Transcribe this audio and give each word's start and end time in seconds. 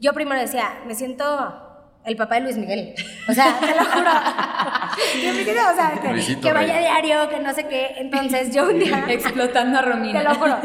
Yo 0.00 0.12
primero 0.12 0.40
decía, 0.40 0.80
me 0.86 0.94
siento 0.94 1.68
el 2.04 2.16
papá 2.16 2.36
de 2.36 2.42
Luis 2.42 2.56
Miguel. 2.56 2.94
O 3.28 3.32
sea, 3.32 3.58
te 3.60 3.74
lo 3.74 3.84
juro. 3.84 4.10
Yo 5.24 5.34
me 5.34 5.44
quedé, 5.44 5.60
o 5.60 5.74
sea, 5.74 6.00
que, 6.00 6.40
que 6.40 6.52
vaya 6.52 6.78
diario, 6.78 7.28
que 7.28 7.40
no 7.40 7.52
sé 7.52 7.66
qué. 7.66 7.94
Entonces 7.96 8.54
yo 8.54 8.68
un 8.68 8.78
día. 8.78 9.04
Explotando 9.08 9.78
a 9.78 9.82
Romina. 9.82 10.20
Te 10.20 10.28
lo 10.28 10.34
juro. 10.34 10.58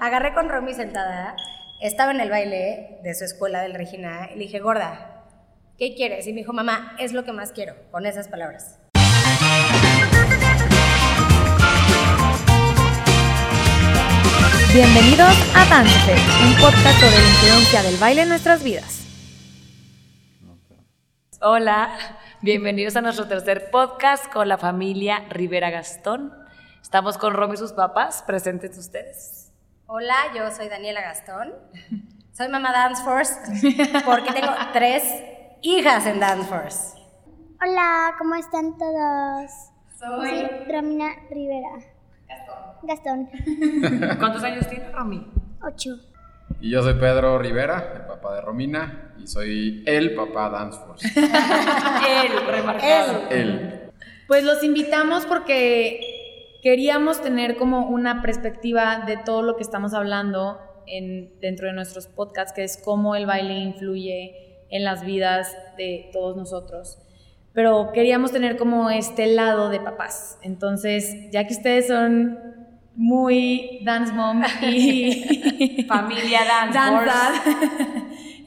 Agarré 0.00 0.34
con 0.34 0.48
Romy 0.48 0.74
sentada. 0.74 1.36
Estaba 1.80 2.12
en 2.12 2.20
el 2.20 2.30
baile 2.30 2.98
de 3.02 3.14
su 3.14 3.24
escuela 3.24 3.62
del 3.62 3.74
Regina 3.74 4.28
y 4.32 4.38
le 4.38 4.44
dije, 4.44 4.58
gorda, 4.58 5.24
¿qué 5.78 5.94
quieres? 5.94 6.26
Y 6.26 6.32
me 6.32 6.40
dijo, 6.40 6.52
mamá, 6.52 6.96
es 6.98 7.12
lo 7.12 7.24
que 7.24 7.32
más 7.32 7.52
quiero, 7.52 7.74
con 7.90 8.04
esas 8.04 8.28
palabras. 8.28 8.80
Bienvenidos 14.72 15.34
a 15.56 15.64
Dance, 15.64 16.14
un 16.44 16.54
podcast 16.60 17.00
sobre 17.00 17.16
la 17.16 17.28
influencia 17.28 17.82
del 17.82 17.96
baile 17.96 18.22
en 18.22 18.28
nuestras 18.28 18.62
vidas. 18.62 19.06
Hola, 21.40 21.96
bienvenidos 22.42 22.94
a 22.96 23.00
nuestro 23.00 23.26
tercer 23.26 23.70
podcast 23.70 24.30
con 24.30 24.46
la 24.46 24.58
familia 24.58 25.24
Rivera 25.30 25.70
Gastón. 25.70 26.34
Estamos 26.82 27.16
con 27.16 27.32
Romy 27.32 27.54
y 27.54 27.56
sus 27.56 27.72
papás, 27.72 28.22
presentes 28.26 28.76
ustedes. 28.76 29.54
Hola, 29.86 30.14
yo 30.36 30.50
soy 30.50 30.68
Daniela 30.68 31.00
Gastón. 31.00 31.54
Soy 32.32 32.48
mamá 32.48 32.70
Dance 32.70 33.02
Force 33.02 33.34
porque 34.04 34.32
tengo 34.32 34.52
tres 34.74 35.02
hijas 35.62 36.04
en 36.04 36.20
Dance 36.20 36.46
Force. 36.46 36.98
Hola, 37.66 38.14
¿cómo 38.18 38.34
están 38.34 38.76
todos? 38.76 39.50
Soy 39.98 40.46
Romina 40.70 41.14
Rivera. 41.30 41.97
Gastón. 42.28 43.28
Gastón. 43.30 43.30
¿Cuántos 44.18 44.42
años 44.44 44.68
tiene 44.68 44.90
Romy? 44.90 45.26
Ocho. 45.62 45.98
Y 46.60 46.70
yo 46.70 46.82
soy 46.82 46.94
Pedro 46.94 47.38
Rivera, 47.38 47.92
el 47.94 48.02
papá 48.06 48.34
de 48.34 48.40
Romina, 48.40 49.14
y 49.18 49.26
soy 49.26 49.84
el 49.86 50.14
papá 50.14 50.48
Dance 50.50 50.78
Force. 50.80 51.08
Él, 51.16 52.32
remarcado. 52.48 53.28
Él. 53.30 53.90
Pues 54.26 54.44
los 54.44 54.62
invitamos 54.64 55.24
porque 55.26 56.58
queríamos 56.62 57.22
tener 57.22 57.56
como 57.56 57.86
una 57.88 58.22
perspectiva 58.22 59.04
de 59.06 59.16
todo 59.16 59.42
lo 59.42 59.56
que 59.56 59.62
estamos 59.62 59.94
hablando 59.94 60.58
en, 60.86 61.38
dentro 61.40 61.66
de 61.66 61.72
nuestros 61.74 62.08
podcasts, 62.08 62.52
que 62.52 62.64
es 62.64 62.80
cómo 62.82 63.14
el 63.14 63.26
baile 63.26 63.54
influye 63.54 64.64
en 64.70 64.84
las 64.84 65.04
vidas 65.04 65.56
de 65.76 66.10
todos 66.12 66.36
nosotros. 66.36 66.98
Pero 67.58 67.90
queríamos 67.92 68.30
tener 68.30 68.56
como 68.56 68.88
este 68.88 69.26
lado 69.26 69.68
de 69.68 69.80
papás. 69.80 70.38
Entonces, 70.42 71.28
ya 71.32 71.44
que 71.44 71.54
ustedes 71.54 71.88
son 71.88 72.38
muy 72.94 73.80
dance 73.84 74.12
mom 74.12 74.44
y 74.62 75.84
Familia 75.88 76.38
Dance 76.44 76.78
Dance. 76.78 77.50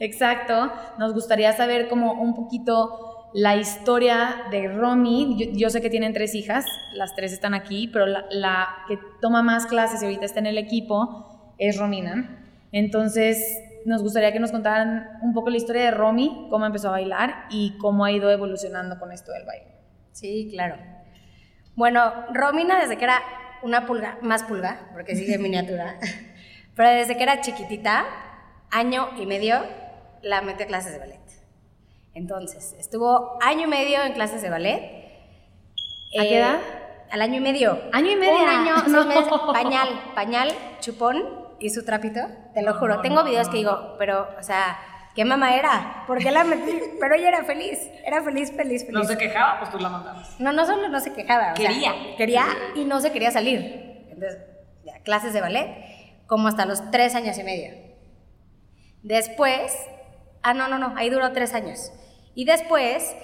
Exacto. 0.00 0.72
Nos 0.98 1.12
gustaría 1.12 1.52
saber 1.52 1.90
como 1.90 2.14
un 2.14 2.32
poquito 2.32 3.28
la 3.34 3.56
historia 3.56 4.44
de 4.50 4.68
Romy. 4.68 5.36
Yo, 5.38 5.58
yo 5.58 5.68
sé 5.68 5.82
que 5.82 5.90
tienen 5.90 6.14
tres 6.14 6.34
hijas, 6.34 6.64
las 6.94 7.14
tres 7.14 7.34
están 7.34 7.52
aquí, 7.52 7.88
pero 7.92 8.06
la, 8.06 8.24
la 8.30 8.68
que 8.88 8.98
toma 9.20 9.42
más 9.42 9.66
clases 9.66 10.00
y 10.00 10.06
ahorita 10.06 10.24
está 10.24 10.40
en 10.40 10.46
el 10.46 10.56
equipo 10.56 11.52
es 11.58 11.76
Romina. 11.76 12.46
Entonces, 12.72 13.60
nos 13.86 14.02
gustaría 14.02 14.32
que 14.32 14.40
nos 14.40 14.50
contaran 14.52 15.18
un 15.22 15.32
poco 15.34 15.50
la 15.50 15.56
historia 15.56 15.82
de 15.84 15.90
Romy, 15.90 16.46
cómo 16.50 16.66
empezó 16.66 16.88
a 16.88 16.92
bailar 16.92 17.46
y 17.50 17.76
cómo 17.78 18.04
ha 18.04 18.10
ido 18.12 18.30
evolucionando 18.30 18.98
con 18.98 19.12
esto 19.12 19.32
del 19.32 19.44
baile. 19.44 19.66
Sí, 20.12 20.48
claro. 20.50 20.76
Bueno, 21.74 22.12
Romina 22.32 22.80
desde 22.80 22.96
que 22.98 23.04
era 23.04 23.18
una 23.62 23.86
pulga, 23.86 24.18
más 24.22 24.42
pulga, 24.44 24.88
porque 24.92 25.16
sigue 25.16 25.34
en 25.34 25.42
miniatura, 25.42 25.96
pero 26.76 26.90
desde 26.90 27.16
que 27.16 27.22
era 27.22 27.40
chiquitita, 27.40 28.04
año 28.70 29.08
y 29.18 29.26
medio, 29.26 29.60
la 30.22 30.42
metí 30.42 30.62
a 30.62 30.66
clases 30.66 30.92
de 30.92 30.98
ballet. 30.98 31.20
Entonces, 32.14 32.74
estuvo 32.78 33.38
año 33.42 33.62
y 33.64 33.70
medio 33.70 34.02
en 34.02 34.12
clases 34.12 34.42
de 34.42 34.50
ballet. 34.50 35.02
¿A 36.18 36.22
qué 36.22 36.38
edad? 36.38 36.58
Al 37.10 37.22
año 37.22 37.36
y 37.36 37.40
medio. 37.40 37.78
¿Año 37.92 38.10
y 38.10 38.16
medio? 38.16 38.42
Un 38.42 38.48
año, 38.48 38.74
seis 38.84 38.92
No. 38.92 39.04
meses, 39.06 39.24
pañal, 39.52 39.88
pañal, 40.14 40.48
chupón 40.80 41.41
y 41.62 41.70
su 41.70 41.84
trapito, 41.84 42.20
te 42.54 42.62
lo 42.62 42.74
juro. 42.74 43.00
Tengo 43.00 43.22
videos 43.24 43.48
que 43.48 43.58
digo, 43.58 43.94
pero, 43.98 44.28
o 44.38 44.42
sea, 44.42 44.78
¿qué 45.14 45.24
mamá 45.24 45.56
era? 45.56 46.04
¿Por 46.06 46.18
qué 46.18 46.30
la 46.30 46.44
metí? 46.44 46.72
Pero 47.00 47.14
ella 47.14 47.28
era 47.28 47.44
feliz, 47.44 47.78
era 48.04 48.22
feliz, 48.22 48.50
feliz, 48.52 48.82
feliz. 48.84 48.92
No 48.92 49.04
se 49.04 49.16
quejaba, 49.16 49.58
pues 49.60 49.70
tú 49.70 49.78
la 49.78 49.88
mandabas. 49.88 50.38
No, 50.40 50.52
no 50.52 50.66
solo 50.66 50.88
no 50.88 51.00
se 51.00 51.12
quejaba. 51.12 51.52
o 51.52 51.56
sea, 51.56 51.68
Quería. 51.68 51.92
quería 52.16 52.44
y 52.74 52.84
no 52.84 53.00
se 53.00 53.12
quería 53.12 53.30
salir. 53.30 54.04
Entonces, 54.10 54.38
ya, 54.84 54.98
clases 55.04 55.32
de 55.32 55.40
ballet, 55.40 55.68
como 56.26 56.48
hasta 56.48 56.66
los 56.66 56.90
tres 56.90 57.14
años 57.14 57.38
y 57.38 57.44
medio. 57.44 57.72
Después, 59.02 59.72
ah, 60.42 60.54
no, 60.54 60.68
no, 60.68 60.78
no, 60.78 60.94
ahí 60.96 61.10
duró 61.10 61.32
tres 61.32 61.54
años. 61.54 61.92
Y 62.34 62.44
después, 62.44 63.14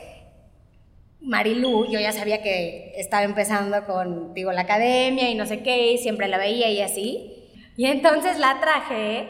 Marilu, 1.21 1.87
yo 1.91 1.99
ya 2.01 2.13
sabía 2.13 2.43
que 2.43 2.93
estaba 2.97 3.23
empezando 3.25 3.85
con, 3.87 4.35
digo, 4.35 4.53
la 4.53 4.63
academia 4.63 5.31
y 5.31 5.35
no 5.35 5.47
sé 5.47 5.63
qué, 5.63 5.93
y 5.93 5.99
siempre 5.99 6.29
la 6.29 6.39
veía 6.39 6.71
y 6.71 6.81
así. 6.81 7.35
Y 7.79 7.87
entonces 7.87 8.41
la 8.41 8.59
traje, 8.59 9.29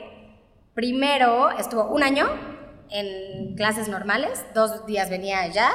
primero 0.72 1.50
estuvo 1.50 1.84
un 1.84 2.03
año 2.03 2.26
en 2.88 3.54
clases 3.56 3.88
normales, 3.88 4.42
dos 4.54 4.86
días 4.86 5.10
venía 5.10 5.41
a 5.42 5.48
jazz 5.48 5.75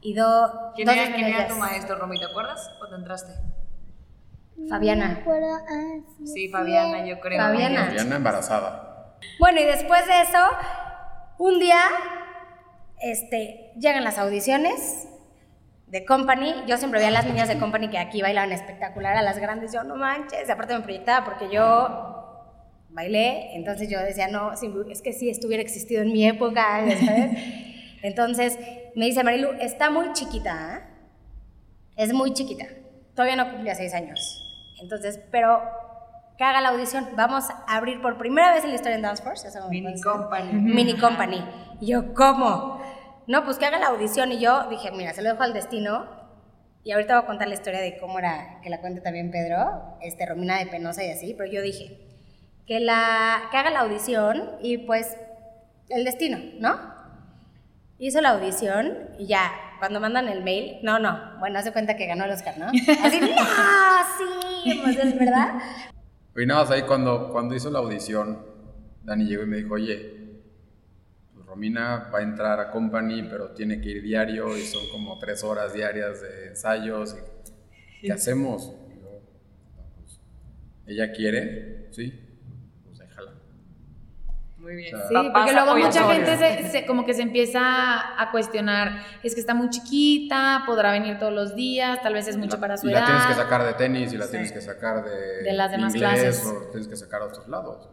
y 0.00 0.14
do- 0.14 0.70
¿Quién 0.76 0.86
dos 0.86 0.94
era, 0.94 1.06
días 1.06 1.16
quién 1.16 1.26
era 1.26 1.48
tu 1.48 1.54
jazz. 1.54 1.58
maestro, 1.58 1.96
Romy? 1.98 2.20
¿Te 2.20 2.26
acuerdas? 2.26 2.70
¿Cuándo 2.78 2.98
entraste? 2.98 3.32
No 4.56 4.62
me 4.64 4.68
Fabiana. 4.70 5.18
acuerdo. 5.20 5.48
Ah, 5.68 5.98
sí, 6.18 6.26
Sí, 6.28 6.48
Fabiana, 6.50 7.04
yo 7.04 7.18
creo. 7.18 7.42
Fabiana. 7.42 7.88
Diana 7.88 8.14
embarazada. 8.14 9.16
Bueno, 9.40 9.60
y 9.60 9.64
después 9.64 10.06
de 10.06 10.20
eso, 10.20 10.38
un 11.38 11.58
día, 11.58 11.80
este, 13.00 13.72
llegan 13.76 14.04
las 14.04 14.18
audiciones 14.18 15.08
de 15.90 16.04
Company. 16.04 16.54
Yo 16.66 16.76
siempre 16.76 17.00
veía 17.00 17.08
a 17.08 17.12
las 17.12 17.26
niñas 17.26 17.48
de 17.48 17.58
Company 17.58 17.88
que 17.88 17.98
aquí 17.98 18.22
bailaban 18.22 18.52
espectacular, 18.52 19.16
a 19.16 19.22
las 19.22 19.38
grandes, 19.38 19.72
yo 19.72 19.84
no 19.84 19.96
manches. 19.96 20.48
Aparte 20.50 20.74
me 20.74 20.80
proyectaba 20.80 21.24
porque 21.24 21.48
yo 21.52 22.18
bailé, 22.90 23.54
entonces 23.54 23.88
yo 23.88 24.00
decía, 24.00 24.28
no, 24.28 24.52
es 24.52 25.02
que 25.02 25.12
si 25.12 25.30
estuviera 25.30 25.62
existido 25.62 26.02
en 26.02 26.12
mi 26.12 26.26
época, 26.26 26.84
¿sabes? 27.04 27.30
Entonces 28.02 28.58
me 28.94 29.06
dice 29.06 29.22
Marilu, 29.22 29.50
está 29.60 29.90
muy 29.90 30.12
chiquita, 30.12 30.76
¿eh? 30.76 30.82
es 31.96 32.12
muy 32.12 32.32
chiquita, 32.32 32.66
todavía 33.14 33.36
no 33.36 33.50
cumplía 33.50 33.74
seis 33.74 33.94
años. 33.94 34.44
Entonces, 34.80 35.20
pero 35.30 35.60
que 36.36 36.44
haga 36.44 36.60
la 36.60 36.68
audición, 36.68 37.08
vamos 37.16 37.50
a 37.50 37.76
abrir 37.76 38.00
por 38.00 38.16
primera 38.16 38.54
vez 38.54 38.62
en 38.62 38.70
la 38.70 38.76
historia 38.76 38.96
en 38.96 39.02
Dance 39.02 39.22
Force, 39.22 39.48
Mini. 39.68 40.00
Company. 40.00 40.52
Mini 40.52 40.96
Company. 40.96 41.44
Y 41.80 41.88
yo, 41.88 42.14
¿cómo? 42.14 42.80
No, 43.28 43.44
pues 43.44 43.58
que 43.58 43.66
haga 43.66 43.78
la 43.78 43.88
audición. 43.88 44.32
Y 44.32 44.40
yo 44.40 44.68
dije, 44.68 44.90
mira, 44.90 45.12
se 45.14 45.22
lo 45.22 45.28
dejo 45.28 45.42
al 45.44 45.52
destino. 45.52 46.06
Y 46.82 46.92
ahorita 46.92 47.14
voy 47.14 47.24
a 47.24 47.26
contar 47.26 47.46
la 47.46 47.54
historia 47.54 47.80
de 47.80 47.98
cómo 47.98 48.18
era, 48.18 48.60
que 48.62 48.70
la 48.70 48.80
cuente 48.80 49.00
también 49.00 49.30
Pedro, 49.30 49.98
este, 50.00 50.26
Romina 50.26 50.58
de 50.58 50.66
Penosa 50.66 51.04
y 51.04 51.10
así. 51.10 51.34
Pero 51.36 51.52
yo 51.52 51.60
dije, 51.60 52.08
que, 52.66 52.80
la, 52.80 53.48
que 53.50 53.56
haga 53.56 53.70
la 53.70 53.80
audición 53.80 54.50
y 54.62 54.78
pues 54.78 55.16
el 55.88 56.04
destino, 56.04 56.38
¿no? 56.60 56.78
Hizo 57.98 58.20
la 58.20 58.30
audición 58.30 59.10
y 59.18 59.26
ya, 59.26 59.50
cuando 59.78 60.00
mandan 60.00 60.28
el 60.28 60.42
mail, 60.42 60.78
no, 60.82 60.98
no, 60.98 61.38
bueno, 61.40 61.58
hace 61.58 61.72
cuenta 61.72 61.96
que 61.96 62.06
ganó 62.06 62.24
el 62.24 62.30
Oscar, 62.30 62.58
¿no? 62.58 62.66
Así, 62.66 63.20
no, 63.20 63.26
sí, 64.62 64.80
pues 64.82 64.98
es 64.98 65.18
verdad. 65.18 65.54
Y 66.36 66.46
nada 66.46 66.62
más 66.62 66.70
ahí 66.70 66.82
cuando, 66.82 67.30
cuando 67.32 67.54
hizo 67.54 67.70
la 67.70 67.80
audición, 67.80 68.38
Dani 69.02 69.24
llegó 69.24 69.42
y 69.42 69.46
me 69.46 69.56
dijo, 69.56 69.74
oye, 69.74 70.17
Romina 71.48 72.10
va 72.12 72.18
a 72.18 72.22
entrar 72.22 72.60
a 72.60 72.70
Company, 72.70 73.22
pero 73.28 73.50
tiene 73.52 73.80
que 73.80 73.88
ir 73.90 74.02
diario 74.02 74.56
y 74.56 74.62
son 74.62 74.88
como 74.90 75.18
tres 75.18 75.42
horas 75.42 75.72
diarias 75.72 76.20
de 76.20 76.48
ensayos. 76.48 77.16
y, 78.02 78.06
¿Qué 78.06 78.12
hacemos? 78.12 78.72
Y 78.94 79.00
yo, 79.00 79.10
"No, 79.76 79.82
pues, 79.96 80.20
¿Ella 80.86 81.10
quiere? 81.12 81.88
Sí, 81.90 82.12
pues 82.84 82.98
déjala. 82.98 83.32
Muy 84.58 84.76
bien. 84.76 84.94
Sí, 85.08 85.14
porque 85.32 85.52
luego 85.52 85.76
mucha 85.76 86.12
gente 86.12 86.36
se, 86.36 86.68
se- 86.70 86.86
como 86.86 87.04
que 87.06 87.14
se 87.14 87.22
empieza 87.22 88.20
a 88.20 88.30
cuestionar, 88.30 89.00
es 89.22 89.34
que 89.34 89.40
está 89.40 89.54
muy 89.54 89.70
chiquita, 89.70 90.62
podrá 90.66 90.92
venir 90.92 91.18
todos 91.18 91.32
los 91.32 91.54
días, 91.56 92.00
tal 92.02 92.12
vez 92.14 92.28
es 92.28 92.36
mucho 92.36 92.56
La- 92.56 92.60
para 92.60 92.76
su 92.76 92.86
y 92.88 92.92
edad. 92.92 93.00
la 93.00 93.06
tienes 93.06 93.26
que 93.26 93.34
sacar 93.34 93.64
de 93.64 93.72
tenis 93.74 94.12
y 94.12 94.18
la 94.18 94.24
Sí. 94.26 94.30
tienes 94.32 94.52
que 94.52 94.60
sacar 94.60 95.04
de, 95.04 95.42
De 95.44 95.52
las 95.54 95.70
demás 95.70 95.94
inglés 95.94 96.12
clases. 96.20 96.46
o 96.46 96.70
tienes 96.70 96.88
que 96.88 96.96
sacar 96.96 97.22
a 97.22 97.24
otros 97.26 97.48
lados, 97.48 97.88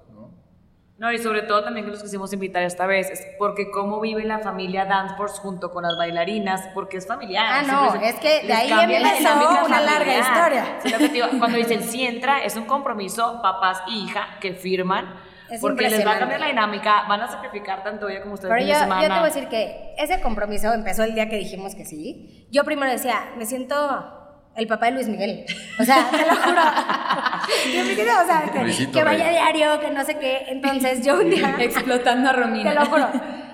¿no? 0.97 1.11
Y 1.11 1.17
sobre 1.17 1.41
todo 1.41 1.63
también 1.63 1.85
que 1.85 1.91
los 1.91 2.01
quisimos 2.01 2.31
invitar 2.33 2.63
esta 2.63 2.85
vez, 2.85 3.09
es 3.09 3.21
porque 3.37 3.69
cómo 3.71 3.99
vive 3.99 4.23
la 4.23 4.39
familia 4.39 4.85
Dance 4.85 5.15
Force 5.15 5.39
junto 5.41 5.71
con 5.71 5.83
las 5.83 5.97
bailarinas, 5.97 6.69
porque 6.73 6.97
es 6.97 7.07
familiar. 7.07 7.45
Ah, 7.49 7.61
no, 7.63 7.95
es 8.01 8.15
que 8.15 8.43
de 8.47 8.53
ahí 8.53 8.71
empezó 8.71 9.65
una 9.65 9.81
larga 9.81 10.17
historia. 10.17 10.79
Sí, 10.83 11.07
digo, 11.09 11.27
cuando 11.37 11.57
dicen 11.57 11.83
si 11.83 12.05
entra, 12.05 12.39
es 12.43 12.55
un 12.55 12.65
compromiso 12.65 13.41
papás 13.41 13.81
y 13.87 14.05
hija 14.05 14.37
que 14.39 14.53
firman, 14.53 15.19
Es 15.49 15.59
porque 15.61 15.89
les 15.89 16.05
va 16.05 16.13
a 16.13 16.19
cambiar 16.19 16.39
la 16.39 16.47
dinámica, 16.47 17.03
van 17.09 17.21
a 17.21 17.27
sacrificar 17.27 17.83
tanto 17.83 18.07
ella 18.09 18.21
como 18.21 18.35
ustedes 18.35 18.53
Pero 18.53 18.61
yo, 18.65 18.67
de 18.67 18.73
yo 18.73 18.79
semana. 18.79 19.01
te 19.01 19.09
voy 19.09 19.19
a 19.19 19.23
decir 19.25 19.47
que 19.49 19.93
ese 19.97 20.21
compromiso 20.21 20.73
empezó 20.73 21.03
el 21.03 21.13
día 21.13 21.27
que 21.29 21.37
dijimos 21.37 21.75
que 21.75 21.85
sí. 21.85 22.47
Yo 22.51 22.63
primero 22.63 22.91
decía, 22.91 23.33
me 23.37 23.45
siento 23.45 24.14
el 24.55 24.67
papá 24.67 24.87
de 24.87 24.91
Luis 24.93 25.07
Miguel. 25.07 25.45
O 25.79 25.83
sea, 25.83 26.09
te 26.09 26.25
lo 26.25 26.35
juro. 26.35 26.61
Yo 27.75 27.83
me 27.85 27.95
quedé, 27.95 28.11
o 28.11 28.25
sea, 28.25 28.49
que, 28.51 28.91
que 28.91 29.03
vaya 29.03 29.29
diario, 29.29 29.79
que 29.79 29.91
no 29.91 30.03
sé 30.03 30.17
qué. 30.17 30.45
Entonces 30.47 31.05
yo 31.05 31.19
un 31.19 31.29
día, 31.29 31.55
Explotando 31.59 32.29
a 32.29 32.33
Romina. 32.33 32.71
te 32.71 32.79
lo 32.79 32.85
juro, 32.85 33.09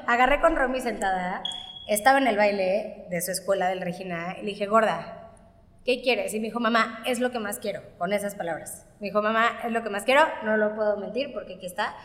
agarré 0.07 0.39
con 0.39 0.55
Romy 0.55 0.79
sentada, 0.79 1.43
estaba 1.87 2.17
en 2.19 2.27
el 2.27 2.37
baile 2.37 3.05
de 3.09 3.21
su 3.21 3.31
escuela 3.31 3.67
del 3.69 3.81
Regina 3.81 4.35
y 4.37 4.41
le 4.41 4.51
dije, 4.51 4.67
gorda, 4.67 5.31
¿qué 5.85 6.01
quieres? 6.01 6.33
Y 6.33 6.39
me 6.39 6.47
dijo, 6.47 6.59
mamá, 6.59 7.03
es 7.05 7.19
lo 7.19 7.31
que 7.31 7.39
más 7.39 7.59
quiero, 7.59 7.81
con 7.97 8.13
esas 8.13 8.35
palabras. 8.35 8.85
Me 8.99 9.07
dijo, 9.07 9.21
mamá, 9.21 9.59
es 9.63 9.71
lo 9.71 9.83
que 9.83 9.89
más 9.89 10.03
quiero, 10.03 10.21
no 10.43 10.57
lo 10.57 10.75
puedo 10.75 10.97
mentir 10.97 11.33
porque 11.33 11.55
aquí 11.55 11.65
está. 11.65 11.95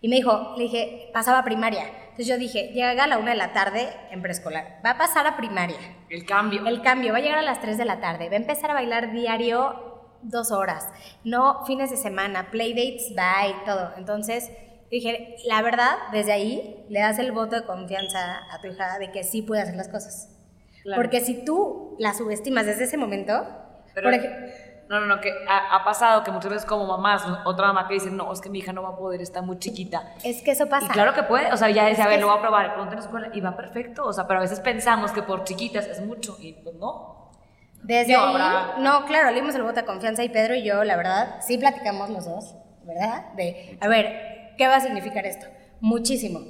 Y 0.00 0.08
me 0.08 0.16
dijo, 0.16 0.54
le 0.56 0.64
dije, 0.64 1.10
pasaba 1.12 1.40
a 1.40 1.44
primaria. 1.44 1.84
Entonces 2.16 2.26
yo 2.26 2.38
dije, 2.38 2.68
llega 2.72 3.04
a 3.04 3.06
la 3.06 3.18
una 3.18 3.32
de 3.32 3.36
la 3.36 3.52
tarde 3.52 3.88
en 4.10 4.22
preescolar, 4.22 4.80
va 4.84 4.90
a 4.90 4.98
pasar 4.98 5.26
a 5.26 5.36
primaria. 5.36 5.76
El 6.08 6.24
cambio. 6.24 6.66
El 6.66 6.80
cambio 6.80 7.12
va 7.12 7.18
a 7.18 7.20
llegar 7.20 7.38
a 7.38 7.42
las 7.42 7.60
3 7.60 7.76
de 7.76 7.84
la 7.84 8.00
tarde, 8.00 8.28
va 8.28 8.34
a 8.34 8.38
empezar 8.38 8.70
a 8.70 8.74
bailar 8.74 9.12
diario 9.12 9.96
dos 10.22 10.50
horas, 10.50 10.88
no 11.24 11.64
fines 11.66 11.90
de 11.90 11.96
semana, 11.96 12.50
playdates, 12.50 13.10
bye, 13.10 13.54
todo. 13.64 13.92
Entonces 13.96 14.50
dije, 14.90 15.36
la 15.44 15.62
verdad, 15.62 15.96
desde 16.12 16.32
ahí 16.32 16.86
le 16.88 17.00
das 17.00 17.18
el 17.18 17.32
voto 17.32 17.56
de 17.56 17.66
confianza 17.66 18.40
a 18.50 18.60
tu 18.60 18.68
hija 18.68 18.98
de 18.98 19.10
que 19.12 19.24
sí 19.24 19.42
puede 19.42 19.62
hacer 19.62 19.76
las 19.76 19.88
cosas. 19.88 20.30
Claro. 20.82 21.02
Porque 21.02 21.20
si 21.20 21.44
tú 21.44 21.96
la 21.98 22.14
subestimas 22.14 22.66
desde 22.66 22.84
ese 22.84 22.96
momento, 22.96 23.46
Pero, 23.94 24.10
por 24.10 24.20
no, 24.88 25.00
no, 25.00 25.06
no, 25.06 25.20
que 25.20 25.32
ha, 25.48 25.74
ha 25.74 25.84
pasado 25.84 26.22
que 26.22 26.30
muchas 26.30 26.50
veces 26.50 26.66
como 26.66 26.86
mamás, 26.86 27.26
¿no? 27.26 27.38
otra 27.44 27.66
mamá 27.66 27.88
que 27.88 27.94
dice, 27.94 28.10
no, 28.10 28.32
es 28.32 28.40
que 28.40 28.48
mi 28.48 28.60
hija 28.60 28.72
no 28.72 28.82
va 28.82 28.90
a 28.90 28.96
poder, 28.96 29.20
está 29.20 29.42
muy 29.42 29.58
chiquita. 29.58 30.14
es 30.22 30.42
que 30.42 30.52
eso 30.52 30.68
pasa. 30.68 30.86
Y 30.86 30.90
claro 30.90 31.12
que 31.12 31.24
puede, 31.24 31.52
o 31.52 31.56
sea, 31.56 31.70
ya 31.70 31.86
dice, 31.86 32.02
a 32.02 32.08
ver, 32.08 32.20
lo 32.20 32.28
voy 32.28 32.38
a 32.38 32.40
probar, 32.40 32.76
ponte 32.76 32.94
en 32.94 33.00
la 33.00 33.04
escuela 33.04 33.28
y 33.32 33.40
va 33.40 33.56
perfecto, 33.56 34.04
o 34.04 34.12
sea, 34.12 34.26
pero 34.26 34.38
a 34.38 34.42
veces 34.42 34.60
pensamos 34.60 35.10
que 35.10 35.22
por 35.22 35.44
chiquitas 35.44 35.86
es 35.86 36.00
mucho 36.00 36.36
y 36.40 36.52
pues 36.52 36.76
no. 36.76 37.32
Desde 37.82 38.06
Digo, 38.06 38.20
ahí, 38.20 38.82
no, 38.82 39.04
claro, 39.06 39.30
le 39.30 39.34
dimos 39.34 39.54
el 39.54 39.62
voto 39.62 39.74
de 39.74 39.84
confianza 39.84 40.22
y 40.24 40.28
Pedro 40.28 40.54
y 40.54 40.64
yo, 40.64 40.82
la 40.84 40.96
verdad, 40.96 41.36
sí 41.40 41.58
platicamos 41.58 42.10
los 42.10 42.24
dos, 42.24 42.54
¿verdad? 42.84 43.32
De, 43.34 43.78
a 43.80 43.88
ver, 43.88 44.54
¿qué 44.56 44.68
va 44.68 44.76
a 44.76 44.80
significar 44.80 45.26
esto? 45.26 45.46
Muchísimo. 45.80 46.40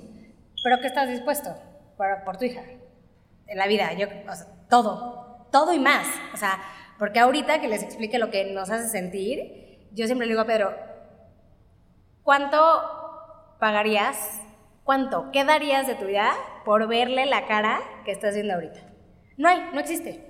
¿Pero 0.62 0.80
qué 0.80 0.86
estás 0.86 1.08
dispuesto 1.08 1.54
por, 1.96 2.24
por 2.24 2.36
tu 2.36 2.44
hija? 2.44 2.62
En 3.46 3.58
la 3.58 3.66
vida, 3.66 3.92
yo, 3.92 4.08
o 4.08 4.34
sea, 4.34 4.46
todo, 4.68 5.46
todo 5.50 5.72
y 5.72 5.78
más. 5.78 6.06
O 6.34 6.36
sea, 6.36 6.58
porque 6.98 7.18
ahorita 7.20 7.60
que 7.60 7.68
les 7.68 7.82
explique 7.82 8.18
lo 8.18 8.30
que 8.30 8.52
nos 8.52 8.70
hace 8.70 8.88
sentir, 8.88 9.88
yo 9.92 10.06
siempre 10.06 10.26
le 10.26 10.32
digo 10.32 10.42
a 10.42 10.46
Pedro, 10.46 10.74
¿cuánto 12.22 12.58
pagarías? 13.58 14.40
¿Cuánto? 14.84 15.30
¿Qué 15.32 15.44
darías 15.44 15.86
de 15.86 15.94
tu 15.96 16.06
vida 16.06 16.32
por 16.64 16.86
verle 16.86 17.26
la 17.26 17.46
cara 17.46 17.80
que 18.04 18.12
estás 18.12 18.34
viendo 18.34 18.54
ahorita? 18.54 18.80
No 19.36 19.48
hay, 19.48 19.60
no 19.72 19.80
existe. 19.80 20.24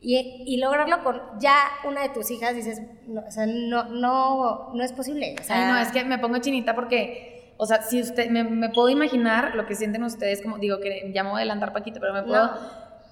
Y, 0.00 0.42
y 0.46 0.58
lograrlo 0.58 1.02
con 1.02 1.22
ya 1.38 1.56
una 1.84 2.02
de 2.02 2.08
tus 2.10 2.30
hijas, 2.30 2.54
dices, 2.54 2.82
no, 3.06 3.22
o 3.26 3.30
sea, 3.30 3.46
no, 3.46 3.84
no, 3.84 4.74
no 4.74 4.82
es 4.82 4.92
posible. 4.92 5.34
O 5.40 5.42
sea, 5.44 5.56
Ay, 5.66 5.72
no, 5.72 5.78
es 5.78 5.92
que 5.92 6.04
me 6.04 6.18
pongo 6.18 6.36
chinita 6.38 6.74
porque, 6.74 7.54
o 7.56 7.64
sea, 7.64 7.80
si 7.82 8.02
usted, 8.02 8.28
me, 8.30 8.44
me 8.44 8.68
puedo 8.68 8.90
imaginar 8.90 9.54
lo 9.54 9.64
que 9.66 9.74
sienten 9.74 10.02
ustedes 10.02 10.42
como, 10.42 10.58
digo 10.58 10.78
que 10.80 11.10
ya 11.14 11.22
me 11.22 11.30
voy 11.30 11.36
a 11.38 11.40
adelantar 11.40 11.72
Paquito, 11.72 12.00
pero 12.00 12.12
me 12.12 12.22
puedo 12.22 12.44
No. 12.48 12.52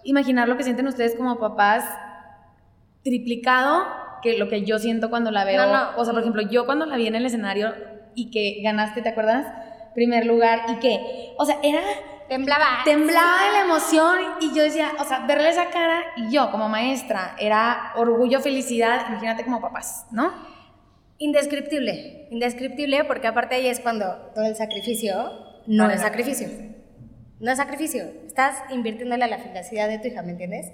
imaginar 0.05 0.49
lo 0.49 0.57
que 0.59 0.65
sienten 0.65 0.87
ustedes 0.87 1.15
como 1.17 1.39
papás 1.39 1.85
triplicado 3.03 3.87
que 4.23 4.39
lo 4.39 4.49
que 4.49 4.65
yo 4.65 4.79
siento 4.79 5.11
cuando 5.11 5.31
la 5.31 5.45
veo. 5.45 5.67
No, 5.67 5.73
no. 5.73 5.91
O 5.97 6.05
sea, 6.05 6.13
por 6.13 6.23
ejemplo, 6.23 6.43
yo 6.43 6.67
cuando 6.67 6.87
la 6.87 6.97
vi 6.97 7.07
en 7.07 7.15
el 7.15 7.27
escenario 7.27 7.75
y 8.15 8.31
que 8.31 8.61
ganaste, 8.63 9.03
¿te 9.03 9.11
acuerdas? 9.11 9.47
Primer 9.95 10.27
lugar 10.27 10.63
y 10.69 10.77
que, 10.77 11.35
o 11.37 11.45
sea, 11.45 11.59
era 11.63 11.83
temblaba. 12.29 12.67
temblaba 12.85 13.47
de 13.47 13.53
la 13.53 13.61
emoción 13.63 14.19
y 14.41 14.55
yo 14.55 14.63
decía, 14.63 14.93
o 14.99 15.05
sea, 15.05 15.27
verle 15.27 15.51
esa 15.51 15.71
cara 15.71 16.03
y 16.17 16.33
yo 16.33 16.51
como 16.51 16.69
maestra 16.69 17.37
era 17.39 17.93
orgullo, 17.97 18.41
felicidad, 18.41 19.07
imagínate 19.09 19.45
como 19.45 19.61
papás, 19.61 20.07
¿no? 20.11 20.33
Indescriptible, 21.19 22.29
indescriptible 22.31 23.05
porque 23.05 23.27
aparte 23.27 23.57
ahí 23.57 23.67
es 23.67 23.81
cuando 23.81 24.31
todo 24.35 24.45
el 24.45 24.57
sacrificio 24.57 25.15
no 25.67 25.85
Vale 25.85 25.95
es 25.97 26.01
sacrificio. 26.01 26.49
No 27.39 27.51
es 27.51 27.59
sacrificio. 27.59 28.05
Estás 28.27 28.57
invirtiéndole 28.71 29.25
a 29.25 29.29
la 29.29 29.39
felicidad 29.39 29.89
de 29.89 29.99
tu 29.99 30.09
hija, 30.09 30.23
¿me 30.23 30.33
entiendes? 30.33 30.73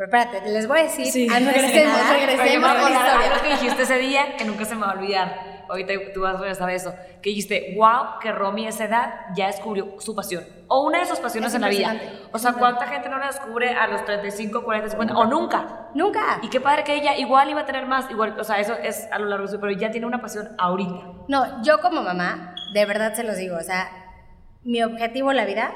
Pero 0.00 0.16
espérate, 0.16 0.50
les 0.50 0.66
voy 0.66 0.78
a 0.78 0.82
decir. 0.84 1.06
Sí, 1.12 1.28
antes 1.28 1.44
de 1.46 1.52
regresemos, 1.60 1.98
nada- 1.98 2.12
regresemos. 2.14 2.70
Con 2.72 2.80
la 2.84 2.90
historia. 2.90 3.26
algo 3.32 3.42
que 3.42 3.48
dijiste 3.50 3.82
ese 3.82 3.98
día 3.98 4.36
que 4.38 4.44
nunca 4.46 4.64
se 4.64 4.74
me 4.74 4.80
va 4.86 4.92
a 4.92 4.94
olvidar. 4.94 5.60
Ahorita 5.68 5.92
tú 6.14 6.22
vas 6.22 6.36
a 6.36 6.38
regresar 6.38 6.68
a 6.70 6.72
eso. 6.72 6.94
Que 7.20 7.28
dijiste, 7.28 7.74
wow, 7.76 8.18
que 8.20 8.32
Romy 8.32 8.64
a 8.64 8.70
esa 8.70 8.84
edad 8.86 9.14
ya 9.36 9.48
descubrió 9.48 10.00
su 10.00 10.14
pasión. 10.16 10.42
O 10.68 10.86
una 10.86 11.00
de 11.00 11.04
sus 11.06 11.18
pasiones 11.18 11.50
Es 11.50 11.54
en 11.56 11.60
la 11.60 11.68
vida. 11.68 11.94
O 12.32 12.38
sea, 12.38 12.54
¿cuánta 12.54 12.86
gente 12.86 13.10
no 13.10 13.18
la 13.18 13.26
descubre 13.26 13.74
a 13.74 13.86
los 13.88 14.02
35, 14.06 14.64
40, 14.64 14.88
50? 14.88 15.14
O 15.18 15.26
nunca. 15.26 15.88
Nunca. 15.94 16.38
Y 16.42 16.48
qué 16.48 16.62
padre 16.62 16.82
que 16.82 16.94
ella 16.94 17.14
igual 17.18 17.50
iba 17.50 17.60
a 17.60 17.66
tener 17.66 17.84
más. 17.86 18.10
Igual, 18.10 18.40
o 18.40 18.42
sea, 18.44 18.58
eso 18.58 18.72
es 18.82 19.06
a 19.12 19.18
lo 19.18 19.26
largo 19.26 19.44
de 19.46 19.52
su... 19.52 19.60
Pero 19.60 19.72
ya 19.72 19.90
tiene 19.90 20.06
una 20.06 20.22
pasión 20.22 20.48
ahorita. 20.58 20.94
No, 21.28 21.62
yo 21.62 21.78
como 21.82 22.02
mamá, 22.02 22.54
de 22.72 22.86
verdad 22.86 23.12
se 23.12 23.22
los 23.22 23.36
digo, 23.36 23.58
o 23.58 23.62
sea, 23.62 23.90
mi 24.64 24.82
objetivo 24.82 25.30
en 25.30 25.36
la 25.36 25.44
vida, 25.44 25.72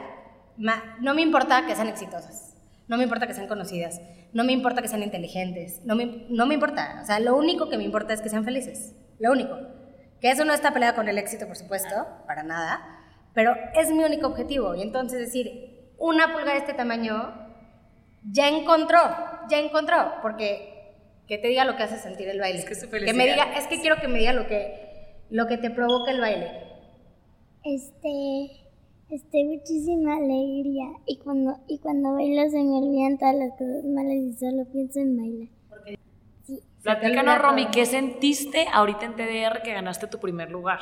ma- 0.57 0.97
no 1.01 1.13
me 1.15 1.21
importa 1.21 1.67
que 1.67 1.77
sean 1.77 1.89
exitosas, 1.89 2.54
no 2.89 2.97
me 2.97 3.05
importa 3.05 3.27
que 3.27 3.35
sean 3.35 3.49
conocidas, 3.49 4.01
no 4.33 4.45
me 4.45 4.53
importa 4.53 4.83
que 4.83 4.89
sean 4.89 5.03
inteligentes, 5.03 5.81
no 5.85 5.95
me, 5.97 6.27
no 6.29 6.47
me 6.47 6.55
importa, 6.55 7.01
o 7.03 7.07
sea, 7.07 7.21
lo 7.21 7.37
único 7.37 7.69
que 7.69 7.79
me 7.79 7.85
importa 7.85 8.13
es 8.13 8.21
que 8.21 8.29
sean 8.29 8.45
felices, 8.45 8.95
lo 9.19 9.33
único. 9.33 9.57
Que 10.21 10.31
eso 10.31 10.45
no 10.45 10.55
está 10.55 10.73
peleado 10.73 10.97
con 10.97 11.09
el 11.09 11.19
éxito, 11.19 11.47
por 11.47 11.57
supuesto, 11.57 11.95
para 12.27 12.43
nada, 12.43 12.81
pero 13.35 13.55
es 13.75 13.91
mi 13.91 14.05
único 14.05 14.29
objetivo. 14.29 14.75
Y 14.75 14.81
entonces 14.81 15.19
decir, 15.19 15.91
una 15.99 16.33
pulga 16.33 16.53
de 16.53 16.59
este 16.59 16.73
tamaño 16.73 17.35
ya 18.23 18.49
encontró, 18.49 19.01
ya 19.51 19.59
encontró, 19.59 20.15
porque 20.23 20.71
que 21.27 21.39
te 21.39 21.49
diga 21.49 21.65
lo 21.65 21.77
que 21.77 21.83
hace 21.83 21.99
sentir 21.99 22.29
el 22.29 22.41
baile. 22.41 22.59
Es 22.59 22.65
que 22.65 22.75
su 22.75 22.87
me 22.87 22.91
felicidad. 22.91 23.25
diga, 23.25 23.59
es 23.59 23.67
que 23.67 23.81
quiero 23.81 23.97
que 24.01 24.09
me 24.09 24.19
diga 24.19 24.33
lo 24.33 24.47
que, 24.47 25.25
lo 25.31 25.47
que 25.47 25.59
te 25.59 25.71
provoca 25.71 26.11
el 26.11 26.21
baile. 26.21 26.51
Este, 27.65 28.64
este, 29.15 29.45
muchísima 29.45 30.17
alegría. 30.17 30.87
Y 31.07 31.19
cuando, 31.19 31.59
y 31.69 31.79
cuando 31.79 32.13
bailo 32.15 32.51
se 32.51 32.63
me 32.63 32.79
olvidan 32.79 33.19
todas 33.19 33.35
las 33.37 33.51
cosas 33.53 33.85
malas 33.85 34.15
y 34.15 34.33
solo 34.35 34.65
pienso 34.73 35.01
en 35.01 35.17
bailar. 35.17 35.49
Platícanos, 36.83 37.35
olvida 37.35 37.39
Romy. 37.39 37.67
¿qué 37.71 37.87
sentiste 37.87 38.67
ahorita 38.73 39.07
en 39.07 39.17
TDR 39.17 39.63
que 39.63 39.73
ganaste 39.73 40.07
tu 40.07 40.19
primer 40.19 40.51
lugar? 40.51 40.81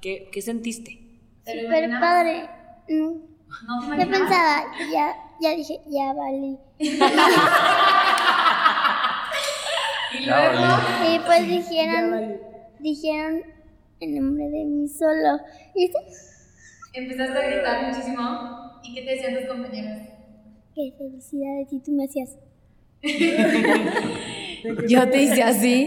¿Qué, 0.00 0.28
qué 0.32 0.42
sentiste? 0.42 1.00
Súper 1.44 1.90
padre. 1.98 2.48
No, 2.88 3.16
No 3.66 3.80
no 3.82 3.96
pensaba, 3.96 4.64
ya, 4.92 5.14
ya 5.40 5.56
dije, 5.56 5.80
ya 5.88 6.12
vale. 6.12 6.58
Ya 10.26 10.50
valí. 10.52 11.14
Y 11.14 11.18
pues 11.20 11.46
dijeron, 11.46 12.40
dijeron 12.80 13.42
el 14.00 14.14
nombre 14.16 14.48
de 14.50 14.64
mi 14.64 14.88
solo. 14.88 15.38
Y 15.74 15.86
dije, 15.86 15.98
Empezaste 16.92 17.38
a 17.38 17.48
gritar 17.48 17.86
muchísimo. 17.88 18.80
¿Y 18.82 18.94
qué 18.94 19.02
te 19.02 19.10
decían 19.12 19.34
tus 19.38 19.46
compañeros? 19.48 19.98
qué 20.74 20.92
felicidades. 20.96 21.72
Y 21.72 21.80
tú 21.80 21.92
me 21.92 22.04
hacías, 22.04 22.36
Yo 24.88 25.08
te 25.10 25.22
hice 25.22 25.42
así 25.42 25.86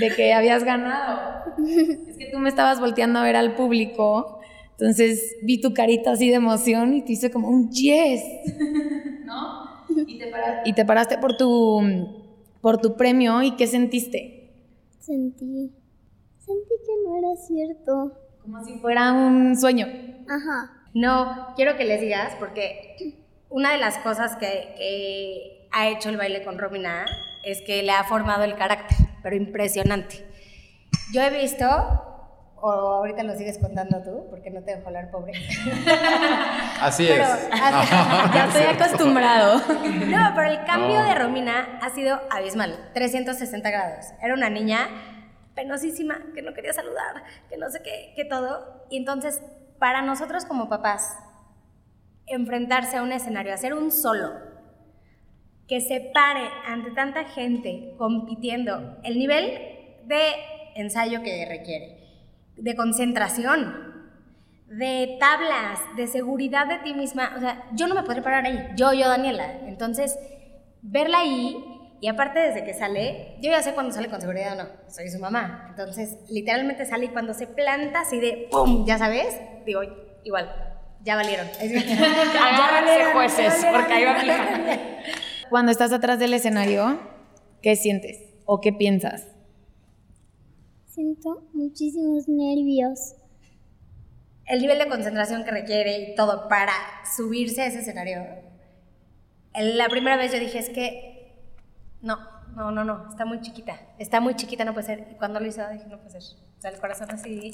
de 0.00 0.14
que 0.14 0.32
habías 0.32 0.64
ganado. 0.64 1.42
Es 2.08 2.16
que 2.18 2.30
tú 2.32 2.38
me 2.38 2.48
estabas 2.48 2.80
volteando 2.80 3.18
a 3.18 3.22
ver 3.24 3.36
al 3.36 3.54
público, 3.54 4.38
entonces 4.72 5.36
vi 5.42 5.60
tu 5.60 5.72
carita 5.74 6.12
así 6.12 6.28
de 6.30 6.36
emoción 6.36 6.94
y 6.94 7.04
te 7.04 7.12
hice 7.12 7.30
como 7.30 7.48
un 7.48 7.70
yes, 7.70 8.22
¿no? 9.24 9.84
Y 10.06 10.18
te, 10.18 10.26
para- 10.28 10.60
y 10.64 10.72
te 10.74 10.84
paraste 10.84 11.18
por 11.18 11.36
tu, 11.36 11.80
por 12.60 12.78
tu 12.80 12.96
premio 12.96 13.42
y 13.42 13.56
¿qué 13.56 13.66
sentiste? 13.66 14.30
sentí, 15.00 15.70
sentí 16.38 16.74
que 16.86 16.92
no 17.04 17.16
era 17.18 17.36
cierto. 17.36 18.12
Como 18.44 18.64
si 18.64 18.78
fuera 18.78 19.12
un 19.12 19.56
sueño. 19.56 19.86
Ajá. 20.28 20.70
No, 20.94 21.52
quiero 21.56 21.76
que 21.76 21.84
les 21.84 22.00
digas, 22.00 22.34
porque 22.38 23.16
una 23.48 23.72
de 23.72 23.78
las 23.78 23.98
cosas 23.98 24.36
que, 24.36 24.74
que 24.76 25.68
ha 25.72 25.88
hecho 25.88 26.08
el 26.10 26.16
baile 26.16 26.44
con 26.44 26.58
Romina 26.58 27.04
es 27.42 27.60
que 27.62 27.82
le 27.82 27.90
ha 27.92 28.04
formado 28.04 28.44
el 28.44 28.54
carácter, 28.56 28.96
pero 29.22 29.34
impresionante. 29.34 30.24
Yo 31.12 31.20
he 31.22 31.30
visto, 31.30 31.66
o 32.56 32.70
ahorita 32.70 33.22
lo 33.24 33.34
sigues 33.36 33.58
contando 33.58 34.02
tú, 34.02 34.26
porque 34.30 34.50
no 34.50 34.62
te 34.62 34.76
dejo 34.76 34.86
hablar, 34.86 35.10
pobre. 35.10 35.32
Así 36.80 37.06
Pero, 37.08 37.24
es. 37.24 37.30
así- 37.52 37.90
Ya 38.34 38.44
estoy 38.48 38.62
acostumbrado. 38.74 39.58
No, 39.58 40.32
pero 40.34 40.50
el 40.50 40.64
cambio 40.64 41.00
No. 41.00 41.04
de 41.08 41.14
Romina 41.14 41.78
ha 41.82 41.90
sido 41.90 42.20
abismal, 42.30 42.90
360 42.94 43.70
grados. 43.70 44.06
Era 44.22 44.34
una 44.34 44.48
niña 44.50 44.88
penosísima, 45.54 46.20
que 46.34 46.42
no 46.42 46.54
quería 46.54 46.72
saludar, 46.72 47.24
que 47.48 47.56
no 47.56 47.70
sé 47.70 47.82
qué, 47.82 48.12
que 48.16 48.24
todo. 48.24 48.86
Y 48.90 48.98
entonces, 48.98 49.42
para 49.78 50.02
nosotros 50.02 50.44
como 50.44 50.68
papás, 50.68 51.16
enfrentarse 52.26 52.96
a 52.96 53.02
un 53.02 53.12
escenario, 53.12 53.52
hacer 53.52 53.74
un 53.74 53.90
solo, 53.90 54.32
que 55.68 55.80
se 55.80 56.00
pare 56.12 56.48
ante 56.66 56.90
tanta 56.90 57.24
gente 57.24 57.94
compitiendo, 57.96 58.98
el 59.02 59.18
nivel 59.18 59.58
de 60.04 60.22
ensayo 60.74 61.22
que 61.22 61.46
requiere, 61.46 61.98
de 62.56 62.76
concentración, 62.76 63.94
de 64.68 65.16
tablas, 65.20 65.80
de 65.96 66.06
seguridad 66.06 66.66
de 66.66 66.78
ti 66.78 66.94
misma. 66.94 67.32
O 67.36 67.40
sea, 67.40 67.68
yo 67.72 67.86
no 67.86 67.94
me 67.94 68.02
podría 68.02 68.22
parar 68.22 68.44
ahí. 68.44 68.70
Yo, 68.76 68.92
yo, 68.92 69.08
Daniela. 69.08 69.60
Entonces, 69.66 70.18
verla 70.82 71.20
ahí 71.20 71.73
Y 72.00 72.08
aparte, 72.08 72.38
desde 72.38 72.64
que 72.64 72.74
sale, 72.74 73.36
yo 73.40 73.50
ya 73.50 73.62
sé 73.62 73.72
cuando 73.72 73.94
sale 73.94 74.08
con 74.08 74.20
seguridad 74.20 74.52
o 74.58 74.62
no, 74.62 74.68
soy 74.88 75.08
su 75.08 75.18
mamá. 75.18 75.68
Entonces, 75.70 76.18
literalmente 76.28 76.84
sale 76.84 77.06
y 77.06 77.08
cuando 77.08 77.34
se 77.34 77.46
planta 77.46 78.00
así 78.00 78.20
de 78.20 78.48
¡pum! 78.50 78.84
Ya 78.86 78.98
sabes, 78.98 79.40
digo, 79.64 79.80
igual, 80.22 80.54
ya 81.02 81.16
valieron. 81.16 81.46
Agárrense 81.46 83.04
jueces, 83.12 83.66
porque 83.72 83.92
ahí 83.92 84.04
va 84.04 84.18
mi 84.18 84.24
hija. 84.26 84.78
Cuando 85.50 85.70
estás 85.70 85.92
atrás 85.92 86.18
del 86.18 86.34
escenario, 86.34 86.98
¿qué 87.62 87.76
sientes 87.76 88.18
o 88.44 88.60
qué 88.60 88.72
piensas? 88.72 89.28
Siento 90.86 91.44
muchísimos 91.52 92.28
nervios. 92.28 93.14
El 94.46 94.60
nivel 94.60 94.78
de 94.78 94.88
concentración 94.88 95.44
que 95.44 95.50
requiere 95.50 95.98
y 95.98 96.14
todo 96.14 96.48
para 96.48 96.72
subirse 97.16 97.62
a 97.62 97.66
ese 97.66 97.80
escenario. 97.80 98.24
La 99.54 99.88
primera 99.88 100.16
vez 100.16 100.32
yo 100.32 100.38
dije, 100.38 100.58
es 100.58 100.68
que 100.70 101.13
no, 102.04 102.18
no, 102.54 102.70
no, 102.70 102.84
no, 102.84 103.08
está 103.08 103.24
muy 103.24 103.40
chiquita, 103.40 103.80
está 103.98 104.20
muy 104.20 104.34
chiquita, 104.36 104.64
no 104.64 104.72
puede 104.74 104.86
ser. 104.86 105.08
Y 105.10 105.14
cuando 105.14 105.40
lo 105.40 105.46
hizo, 105.46 105.66
dije, 105.70 105.86
no 105.88 105.98
puede 105.98 106.20
ser. 106.20 106.22
O 106.58 106.60
sea, 106.60 106.70
el 106.70 106.78
corazón 106.80 107.10
así, 107.10 107.52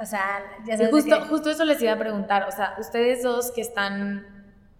o 0.00 0.06
sea, 0.06 0.40
ya 0.66 0.76
sabes. 0.76 0.90
justo, 0.90 1.18
que- 1.18 1.24
justo 1.26 1.50
eso 1.50 1.64
les 1.64 1.80
iba 1.82 1.92
a 1.92 1.98
preguntar. 1.98 2.44
O 2.48 2.50
sea, 2.52 2.74
ustedes 2.78 3.22
dos 3.22 3.50
que 3.52 3.60
están 3.60 4.26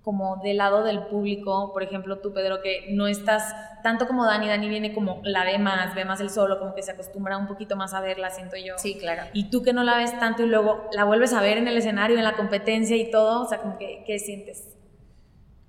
como 0.03 0.37
del 0.43 0.57
lado 0.57 0.85
del 0.85 1.03
público, 1.09 1.71
por 1.75 1.83
ejemplo, 1.83 2.19
tú, 2.21 2.33
Pedro, 2.33 2.63
que 2.63 2.87
no 2.93 3.07
estás 3.09 3.55
tanto 3.83 4.07
como 4.07 4.25
Dani, 4.25 4.49
Dani 4.49 4.69
viene 4.69 4.95
como 4.95 5.21
la 5.23 5.45
ve 5.45 5.59
más, 5.59 5.95
ve 5.95 6.05
más 6.07 6.21
el 6.23 6.31
solo, 6.31 6.59
como 6.59 6.75
que 6.75 6.83
se 6.83 6.93
acostumbra 6.93 7.37
un 7.37 7.47
poquito 7.47 7.77
más 7.77 7.93
a 7.93 8.01
verla, 8.01 8.31
siento 8.31 8.57
yo. 8.57 8.75
Sí, 8.79 8.97
claro. 8.99 9.25
Y 9.35 9.51
tú 9.51 9.63
que 9.63 9.75
no 9.75 9.85
la 9.85 9.99
ves 9.99 10.19
tanto 10.19 10.43
y 10.45 10.47
luego 10.47 10.89
la 10.93 11.05
vuelves 11.05 11.35
a 11.35 11.43
ver 11.43 11.59
en 11.59 11.69
el 11.69 11.77
escenario, 11.77 12.17
en 12.17 12.25
la 12.25 12.33
competencia 12.37 12.97
y 12.97 13.11
todo, 13.11 13.43
o 13.43 13.49
sea, 13.49 13.59
como 13.59 13.77
que, 13.77 14.03
¿qué 14.07 14.19
sientes? 14.19 14.75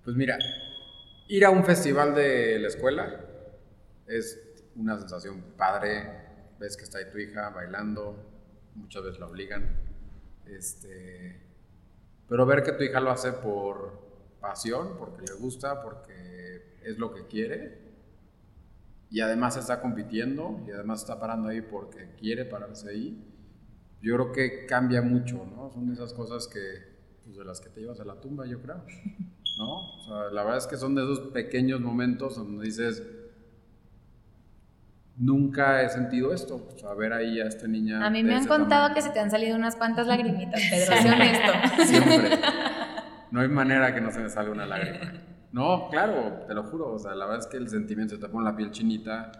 Pues 0.05 0.15
mira, 0.15 0.37
ir 1.27 1.43
a 1.45 1.49
un 1.49 1.65
festival 1.65 2.15
de 2.15 2.59
la 2.59 2.67
escuela 2.69 3.19
es 4.09 4.39
una 4.75 4.97
sensación 4.97 5.41
padre. 5.57 6.27
Ves 6.59 6.75
que 6.75 6.83
está 6.83 6.97
ahí 6.97 7.05
tu 7.11 7.17
hija 7.17 7.49
bailando, 7.51 8.15
muchas 8.75 9.03
veces 9.03 9.19
la 9.19 9.27
obligan. 9.27 9.77
Este, 10.45 11.41
pero 12.27 12.45
ver 12.45 12.63
que 12.63 12.73
tu 12.73 12.83
hija 12.83 12.99
lo 12.99 13.11
hace 13.11 13.31
por 13.31 14.09
pasión, 14.41 14.97
porque 14.97 15.21
le 15.25 15.33
gusta, 15.33 15.81
porque 15.81 16.75
es 16.83 16.97
lo 16.97 17.13
que 17.13 17.27
quiere. 17.27 17.89
Y 19.11 19.21
además 19.21 19.57
está 19.57 19.81
compitiendo 19.81 20.63
y 20.67 20.71
además 20.71 21.01
está 21.01 21.19
parando 21.19 21.49
ahí 21.49 21.61
porque 21.61 22.11
quiere 22.19 22.45
pararse 22.45 22.89
ahí. 22.89 23.25
Yo 24.01 24.15
creo 24.15 24.31
que 24.31 24.65
cambia 24.65 25.01
mucho, 25.01 25.45
¿no? 25.45 25.71
Son 25.71 25.87
de 25.87 25.93
esas 25.93 26.13
cosas 26.13 26.47
que, 26.47 26.59
pues 27.23 27.37
de 27.37 27.43
las 27.43 27.59
que 27.59 27.69
te 27.69 27.81
llevas 27.81 27.99
a 27.99 28.05
la 28.05 28.19
tumba, 28.19 28.45
yo 28.45 28.61
creo. 28.61 28.83
¿no? 29.57 30.29
La 30.31 30.43
verdad 30.43 30.57
es 30.57 30.67
que 30.67 30.77
son 30.77 30.95
de 30.95 31.03
esos 31.03 31.19
pequeños 31.31 31.81
momentos 31.81 32.37
donde 32.37 32.65
dices, 32.65 33.03
nunca 35.19 35.83
he 35.83 35.89
sentido 35.89 36.33
esto. 36.33 36.67
O 36.73 36.77
sea, 36.77 36.93
ver 36.93 37.13
ahí 37.13 37.39
a 37.39 37.45
esta 37.45 37.67
niña. 37.67 38.03
A 38.03 38.09
mí 38.09 38.23
me 38.23 38.35
han 38.35 38.47
contado 38.47 38.87
tamaño. 38.87 38.95
que 38.95 39.01
se 39.01 39.09
te 39.11 39.19
han 39.19 39.29
salido 39.29 39.55
unas 39.55 39.75
cuantas 39.75 40.07
lagrimitas, 40.07 40.61
Pedro, 40.69 40.97
sé 40.97 41.11
honesto. 41.11 41.85
Siempre. 41.85 42.39
No 43.31 43.41
hay 43.41 43.47
manera 43.47 43.93
que 43.93 44.01
no 44.01 44.09
se 44.09 44.21
me 44.21 44.29
salga 44.31 44.51
una 44.51 44.65
lágrima. 44.65 45.13
No, 45.51 45.87
claro, 45.91 46.45
te 46.47 46.55
lo 46.55 46.63
juro. 46.63 46.93
O 46.93 46.97
sea, 46.97 47.13
la 47.13 47.25
verdad 47.25 47.41
es 47.41 47.45
que 47.45 47.57
el 47.57 47.69
sentimiento 47.69 48.15
se 48.15 48.21
te 48.21 48.27
pone 48.27 48.43
la 48.43 48.55
piel 48.55 48.71
chinita 48.71 49.31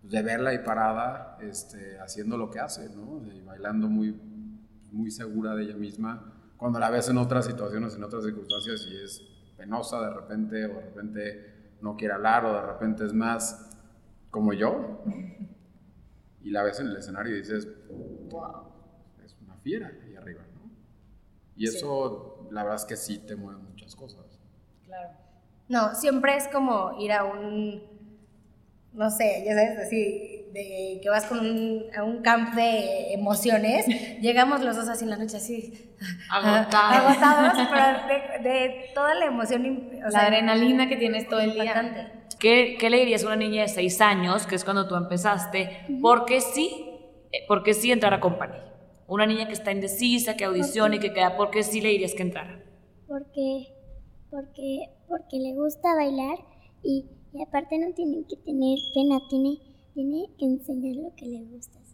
pues, 0.00 0.10
de 0.10 0.22
verla 0.22 0.48
ahí 0.48 0.60
parada, 0.60 1.36
este, 1.42 1.98
haciendo 2.00 2.38
lo 2.38 2.50
que 2.50 2.58
hace, 2.58 2.88
¿no? 2.88 3.20
Y 3.30 3.42
bailando 3.42 3.86
muy, 3.86 4.18
muy 4.92 5.10
segura 5.10 5.54
de 5.54 5.64
ella 5.64 5.76
misma. 5.76 6.32
Cuando 6.56 6.78
la 6.78 6.88
ves 6.88 7.10
en 7.10 7.18
otras 7.18 7.44
situaciones, 7.44 7.96
en 7.96 8.04
otras 8.04 8.24
circunstancias, 8.24 8.86
y 8.90 8.96
es 8.96 9.22
penosa 9.58 10.00
de 10.00 10.14
repente, 10.14 10.64
o 10.64 10.68
de 10.68 10.80
repente 10.80 11.74
no 11.82 11.96
quiere 11.96 12.14
hablar, 12.14 12.46
o 12.46 12.54
de 12.54 12.62
repente 12.62 13.04
es 13.04 13.12
más 13.12 13.67
como 14.30 14.52
yo. 14.52 15.02
Y 16.40 16.50
la 16.50 16.62
ves 16.62 16.78
en 16.80 16.86
el 16.86 16.96
escenario 16.96 17.34
y 17.34 17.40
dices, 17.40 17.66
wow, 18.30 18.68
es 19.24 19.36
una 19.44 19.56
fiera 19.56 19.88
ahí 20.06 20.14
arriba, 20.14 20.40
¿no? 20.54 20.70
Y 21.56 21.66
eso, 21.66 22.46
la 22.52 22.62
verdad 22.62 22.76
es 22.80 22.84
que 22.86 22.96
sí 22.96 23.18
te 23.18 23.34
mueve 23.36 23.60
muchas 23.60 23.94
cosas. 23.96 24.24
Claro. 24.86 25.10
No, 25.68 25.94
siempre 25.96 26.36
es 26.36 26.46
como 26.48 26.96
ir 27.00 27.12
a 27.12 27.24
un, 27.24 27.82
no 28.94 29.10
sé, 29.10 29.42
ya 29.44 29.52
sabes, 29.54 29.78
así, 29.78 30.46
de 30.54 31.00
que 31.02 31.10
vas 31.10 31.26
con 31.26 31.40
un, 31.40 31.82
a 31.94 32.04
un 32.04 32.22
camp 32.22 32.54
de 32.54 33.12
emociones, 33.12 33.84
llegamos 34.20 34.62
los 34.62 34.76
dos 34.76 34.88
así 34.88 35.04
en 35.04 35.10
la 35.10 35.16
noche 35.18 35.36
así, 35.36 35.92
Agotados. 36.30 37.16
agotados, 37.18 37.68
pero 37.68 38.42
de, 38.42 38.48
de 38.48 38.84
toda 38.94 39.14
la 39.16 39.26
emoción, 39.26 39.90
o 39.98 40.00
La 40.04 40.10
sea, 40.12 40.26
adrenalina 40.28 40.88
que 40.88 40.96
tienes 40.96 41.28
todo 41.28 41.40
el 41.40 41.52
día. 41.52 41.64
impactante. 41.64 42.17
¿Qué, 42.38 42.76
qué 42.78 42.90
le 42.90 42.98
dirías 42.98 43.24
a 43.24 43.26
una 43.26 43.36
niña 43.36 43.62
de 43.62 43.68
6 43.68 44.00
años, 44.00 44.46
que 44.46 44.54
es 44.54 44.64
cuando 44.64 44.86
tú 44.86 44.94
empezaste, 44.94 45.86
porque 46.00 46.40
sí, 46.40 46.70
eh, 47.32 47.44
porque 47.48 47.74
sí 47.74 47.90
entrar 47.90 48.14
a 48.14 48.20
company? 48.20 48.58
Una 49.06 49.26
niña 49.26 49.46
que 49.46 49.54
está 49.54 49.72
indecisa, 49.72 50.36
que 50.36 50.44
audiciona 50.44 50.96
y 50.96 50.98
que 50.98 51.12
queda, 51.12 51.36
¿por 51.36 51.50
qué 51.50 51.62
sí 51.62 51.80
le 51.80 51.88
dirías 51.88 52.14
que 52.14 52.22
entrara? 52.22 52.62
Porque, 53.06 53.68
porque, 54.30 54.90
porque 55.08 55.38
le 55.38 55.54
gusta 55.54 55.94
bailar 55.94 56.38
y, 56.82 57.06
y 57.32 57.42
aparte 57.42 57.78
no 57.78 57.92
tiene 57.94 58.24
que 58.28 58.36
tener 58.36 58.78
pena, 58.94 59.18
tiene, 59.30 59.58
tiene 59.94 60.26
que 60.38 60.44
enseñar 60.44 60.96
lo 60.96 61.14
que 61.16 61.26
le 61.26 61.44
gusta 61.44 61.78
hacer. 61.78 61.88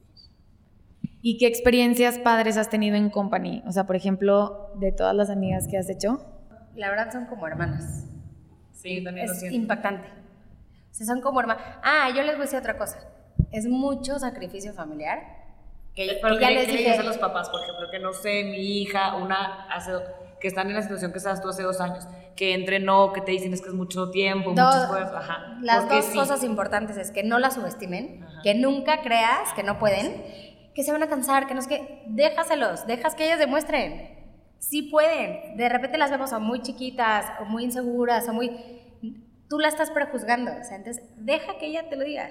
¿Y 1.23 1.39
qué 1.39 1.47
experiencias 1.47 2.19
padres 2.19 2.57
has 2.57 2.69
tenido 2.69 2.97
en 2.97 3.09
company? 3.09 3.63
O 3.67 3.73
sea, 3.73 3.87
por 3.87 3.97
ejemplo, 3.97 4.73
de 4.79 4.93
todas 4.93 5.15
las 5.15 5.31
amigas 5.31 5.69
que 5.69 5.79
has 5.79 5.89
hecho. 5.89 6.21
La 6.75 6.91
verdad 6.91 7.13
son 7.13 7.27
como 7.27 7.47
hermanas. 7.47 8.11
Sí, 8.73 9.03
también 9.03 9.31
es 9.31 9.43
impactante. 9.45 10.24
Sea, 10.95 11.07
son 11.07 11.21
como 11.21 11.41
hermanas. 11.41 11.63
Ah, 11.83 12.09
yo 12.15 12.23
les 12.23 12.33
voy 12.33 12.43
a 12.43 12.45
decir 12.45 12.59
otra 12.59 12.79
cosa. 12.79 12.99
Es 13.51 13.67
mucho 13.67 14.19
sacrificio 14.19 14.73
familiar. 14.75 15.21
Que, 15.95 16.19
Pero 16.23 16.35
que 16.35 16.41
¿qué 16.41 16.45
ya 16.45 16.51
le- 16.51 16.67
les 16.67 16.69
dije. 16.69 16.91
a 16.93 17.03
los 17.03 17.19
papás, 17.19 17.49
por 17.51 17.63
ejemplo, 17.63 17.89
que 17.91 17.99
no 18.01 18.13
sé, 18.13 18.45
mi 18.45 18.83
hija, 18.83 19.15
una 19.17 19.67
hace, 19.73 19.93
que 20.41 20.49
están 20.49 20.69
en 20.69 20.75
la 20.75 20.83
situación 20.83 21.13
que 21.13 21.19
estabas 21.19 21.41
tú 21.41 21.49
hace 21.49 21.63
dos 21.63 21.81
años, 21.81 22.07
que 22.37 22.53
entrenó, 22.55 23.13
que 23.13 23.21
te 23.21 23.31
dicen 23.33 23.53
es 23.55 23.61
que 23.63 23.69
es 23.69 23.75
mucho 23.75 24.11
tiempo, 24.11 24.53
Dos- 24.55 24.75
esfuerzo, 24.75 25.17
ajá. 25.17 25.57
Las 25.63 25.81
¿Por 25.81 25.89
qué 25.91 25.95
dos 25.97 26.05
sí? 26.07 26.19
cosas 26.19 26.43
importantes 26.45 26.97
es 26.97 27.11
que 27.13 27.23
no 27.23 27.39
la 27.39 27.51
subestimen, 27.53 28.25
Ajá. 28.25 28.41
que 28.43 28.55
nunca 28.55 29.03
creas 29.03 29.53
que 29.55 29.63
no 29.63 29.79
pueden, 29.79 30.25
que 30.75 30.83
se 30.83 30.91
van 30.91 31.03
a 31.05 31.09
cansar, 31.09 31.47
que 31.47 31.55
no 31.55 31.61
es 31.61 31.69
que 31.69 32.03
déjaselos, 32.07 32.87
dejas 32.89 33.15
que 33.15 33.27
ellas 33.27 33.39
demuestren. 33.39 34.15
Sí 34.59 34.83
pueden. 34.83 35.57
De 35.57 35.69
repente 35.69 35.99
las 35.99 36.11
vemos 36.11 36.33
o 36.33 36.41
muy 36.41 36.61
chiquitas 36.63 37.27
o 37.41 37.45
muy 37.45 37.65
inseguras 37.65 38.29
o 38.29 38.33
muy 38.33 38.51
tú 39.49 39.59
la 39.59 39.69
estás 39.69 39.91
prejuzgando, 39.91 40.51
o 40.51 40.65
sea, 40.65 40.77
entonces 40.77 41.05
deja 41.17 41.59
que 41.59 41.67
ella 41.67 41.89
te 41.89 41.97
lo 41.97 42.05
diga. 42.05 42.31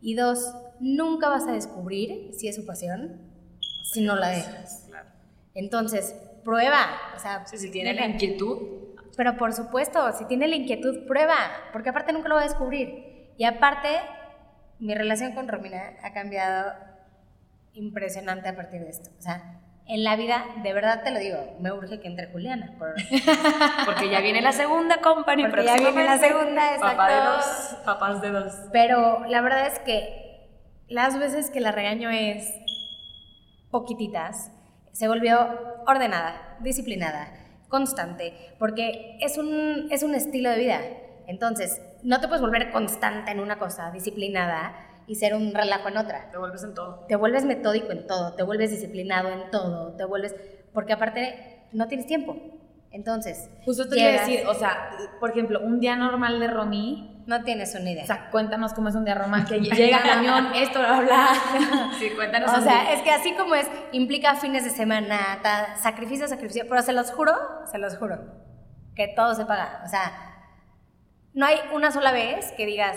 Y 0.00 0.14
dos, 0.14 0.54
nunca 0.80 1.28
vas 1.28 1.46
a 1.46 1.52
descubrir 1.52 2.32
si 2.34 2.48
es 2.48 2.56
su 2.56 2.64
pasión 2.64 3.20
si 3.92 4.02
no 4.02 4.16
la 4.16 4.28
dejas. 4.28 4.84
Claro. 4.88 5.08
Entonces, 5.54 6.14
prueba, 6.44 6.86
o 7.16 7.18
sea, 7.18 7.46
Sí, 7.46 7.58
si 7.58 7.70
tiene 7.70 7.94
la 7.94 8.06
inquietud, 8.06 8.58
pero 9.16 9.36
por 9.36 9.52
supuesto, 9.52 10.12
si 10.12 10.24
tiene 10.26 10.46
la 10.46 10.56
inquietud, 10.56 11.06
prueba, 11.06 11.36
porque 11.72 11.88
aparte 11.88 12.12
nunca 12.12 12.28
lo 12.28 12.36
va 12.36 12.42
a 12.42 12.44
descubrir. 12.44 13.32
Y 13.36 13.44
aparte, 13.44 13.88
mi 14.78 14.94
relación 14.94 15.32
con 15.32 15.48
Romina 15.48 15.96
ha 16.02 16.12
cambiado 16.12 16.72
impresionante 17.72 18.48
a 18.48 18.56
partir 18.56 18.82
de 18.82 18.90
esto. 18.90 19.10
O 19.18 19.22
sea, 19.22 19.60
en 19.88 20.04
la 20.04 20.16
vida, 20.16 20.44
de 20.62 20.72
verdad 20.74 21.02
te 21.02 21.10
lo 21.10 21.18
digo, 21.18 21.56
me 21.60 21.72
urge 21.72 21.98
que 22.00 22.08
entre 22.08 22.26
Juliana. 22.26 22.74
por- 22.78 22.94
porque 23.86 24.10
ya 24.10 24.20
viene 24.20 24.40
la 24.42 24.52
segunda 24.52 24.98
company 25.00 25.44
Porque 25.44 25.64
ya 25.64 25.76
viene 25.76 26.04
la 26.04 26.18
segunda, 26.18 26.62
Papá 26.80 27.08
de 27.08 27.14
exacto. 27.16 27.32
dos, 27.36 27.76
papás 27.84 28.20
de 28.20 28.30
dos. 28.30 28.52
Pero 28.72 29.24
la 29.26 29.40
verdad 29.40 29.66
es 29.66 29.78
que 29.80 30.46
las 30.88 31.18
veces 31.18 31.50
que 31.50 31.60
la 31.60 31.72
regaño 31.72 32.10
es 32.10 32.52
poquititas, 33.70 34.50
se 34.92 35.08
volvió 35.08 35.38
ordenada, 35.86 36.56
disciplinada, 36.60 37.28
constante, 37.68 38.54
porque 38.58 39.16
es 39.20 39.38
un, 39.38 39.88
es 39.90 40.02
un 40.02 40.14
estilo 40.14 40.50
de 40.50 40.58
vida. 40.58 40.80
Entonces, 41.26 41.80
no 42.02 42.20
te 42.20 42.26
puedes 42.28 42.40
volver 42.40 42.70
constante 42.70 43.30
en 43.30 43.40
una 43.40 43.58
cosa, 43.58 43.90
disciplinada, 43.90 44.74
y 45.08 45.16
ser 45.16 45.34
un 45.34 45.52
relajo 45.54 45.88
en 45.88 45.96
otra. 45.96 46.30
Te 46.30 46.38
vuelves 46.38 46.62
en 46.62 46.74
todo. 46.74 47.04
Te 47.08 47.16
vuelves 47.16 47.44
metódico 47.44 47.90
en 47.90 48.06
todo, 48.06 48.34
te 48.34 48.42
vuelves 48.44 48.70
disciplinado 48.70 49.30
en 49.30 49.50
todo, 49.50 49.96
te 49.96 50.04
vuelves... 50.04 50.36
Porque 50.72 50.92
aparte, 50.92 51.66
no 51.72 51.88
tienes 51.88 52.06
tiempo. 52.06 52.36
Entonces, 52.90 53.50
Justo 53.64 53.88
te 53.88 53.98
iba 53.98 54.08
a 54.08 54.12
llegas- 54.12 54.26
decir, 54.28 54.46
o 54.46 54.54
sea, 54.54 54.90
por 55.20 55.30
ejemplo, 55.30 55.60
un 55.60 55.80
día 55.80 55.96
normal 55.96 56.38
de 56.40 56.46
Romy, 56.48 57.22
no 57.26 57.42
tienes 57.44 57.74
una 57.74 57.90
idea. 57.90 58.04
o 58.04 58.06
sea, 58.06 58.30
cuéntanos 58.30 58.72
cómo 58.72 58.88
es 58.88 58.94
un 58.94 59.04
día 59.04 59.14
normal, 59.14 59.44
que 59.46 59.60
llega 59.60 60.00
camión, 60.02 60.48
esto, 60.54 60.78
bla, 60.78 61.00
bla. 61.00 61.28
Sí, 61.98 62.08
cuéntanos. 62.16 62.50
O 62.50 62.62
sea, 62.62 62.82
día. 62.84 62.92
es 62.94 63.02
que 63.02 63.10
así 63.10 63.34
como 63.34 63.54
es, 63.54 63.66
implica 63.92 64.34
fines 64.36 64.64
de 64.64 64.70
semana, 64.70 65.18
ta- 65.42 65.76
sacrificio, 65.76 66.26
sacrificio, 66.28 66.64
pero 66.68 66.80
se 66.82 66.92
los 66.94 67.10
juro, 67.10 67.32
se 67.70 67.76
los 67.78 67.96
juro, 67.98 68.18
que 68.94 69.08
todo 69.08 69.34
se 69.34 69.44
paga. 69.44 69.82
O 69.84 69.88
sea, 69.88 70.10
no 71.34 71.44
hay 71.44 71.56
una 71.74 71.90
sola 71.90 72.12
vez 72.12 72.52
que 72.56 72.64
digas, 72.64 72.96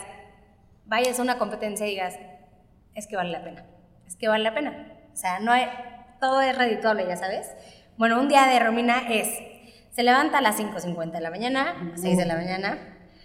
vayas 0.91 1.17
a 1.19 1.21
una 1.21 1.37
competencia 1.37 1.87
y 1.87 1.91
digas, 1.91 2.15
es 2.95 3.07
que 3.07 3.15
vale 3.15 3.31
la 3.31 3.41
pena, 3.41 3.65
es 4.05 4.17
que 4.17 4.27
vale 4.27 4.43
la 4.43 4.53
pena. 4.53 4.91
O 5.13 5.15
sea, 5.15 5.39
no 5.39 5.53
hay, 5.53 5.65
todo 6.19 6.41
es 6.41 6.55
redituable, 6.55 7.07
ya 7.07 7.15
sabes. 7.15 7.49
Bueno, 7.97 8.19
un 8.19 8.27
día 8.27 8.45
de 8.45 8.59
Romina 8.59 9.07
es, 9.09 9.29
se 9.91 10.03
levanta 10.03 10.39
a 10.39 10.41
las 10.41 10.59
5.50 10.59 11.13
de 11.13 11.21
la 11.21 11.31
mañana, 11.31 11.93
6 11.95 12.17
de 12.17 12.25
la 12.25 12.35
mañana, 12.35 12.77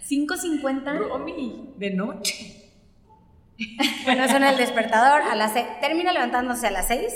5.50. 0.09 1.09
Romy, 1.09 1.73
de 1.77 1.91
noche. 1.91 2.63
Bueno, 4.05 4.29
suena 4.29 4.51
el 4.51 4.57
despertador 4.57 5.23
a 5.23 5.35
las. 5.35 5.55
Termina 5.81 6.13
levantándose 6.13 6.67
a 6.67 6.71
las 6.71 6.87
seis. 6.87 7.11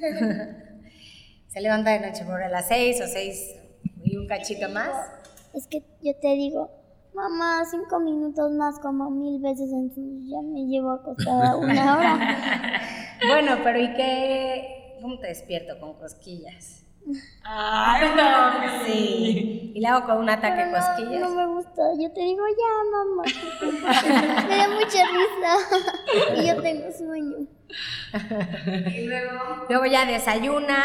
Se 1.46 1.60
levanta 1.60 1.92
de 1.92 2.00
noche 2.00 2.24
por 2.24 2.42
a 2.42 2.48
las 2.48 2.66
seis 2.66 3.00
o 3.00 3.06
seis 3.06 3.54
y 4.02 4.16
un 4.16 4.26
cachito 4.26 4.68
más. 4.68 4.90
Es 5.54 5.68
que 5.68 5.84
yo 6.02 6.12
te 6.20 6.34
digo, 6.34 6.79
mamá, 7.20 7.64
cinco 7.70 8.00
minutos 8.00 8.52
más 8.52 8.78
como 8.80 9.10
mil 9.10 9.40
veces, 9.40 9.70
entonces 9.72 10.04
ya 10.24 10.40
me 10.42 10.66
llevo 10.66 10.92
acostada 10.92 11.56
una 11.56 11.96
hora. 11.96 12.18
Bueno, 13.28 13.58
pero 13.62 13.78
¿y 13.78 13.92
qué? 13.92 14.96
¿Cómo 15.02 15.18
te 15.18 15.26
despierto? 15.26 15.78
Con 15.78 15.92
cosquillas. 15.98 16.86
Ay, 17.44 18.08
no. 18.16 18.84
Sí. 18.86 19.72
Y 19.74 19.80
le 19.80 19.86
hago 19.86 20.06
con 20.06 20.18
un 20.18 20.30
ataque 20.30 20.64
no, 20.64 20.72
cosquillas. 20.72 21.20
no 21.20 21.34
me 21.34 21.46
gusta. 21.46 21.82
Yo 22.00 22.10
te 22.12 22.20
digo, 22.22 22.42
ya, 22.48 22.72
mamá. 22.90 24.46
me 24.48 24.56
da 24.56 24.68
mucha 24.68 25.04
risa. 25.04 26.42
y 26.42 26.46
yo 26.46 26.62
tengo 26.62 26.90
sueño. 26.92 27.46
Luego 29.68 29.84
ya 29.84 30.06
desayuna, 30.06 30.82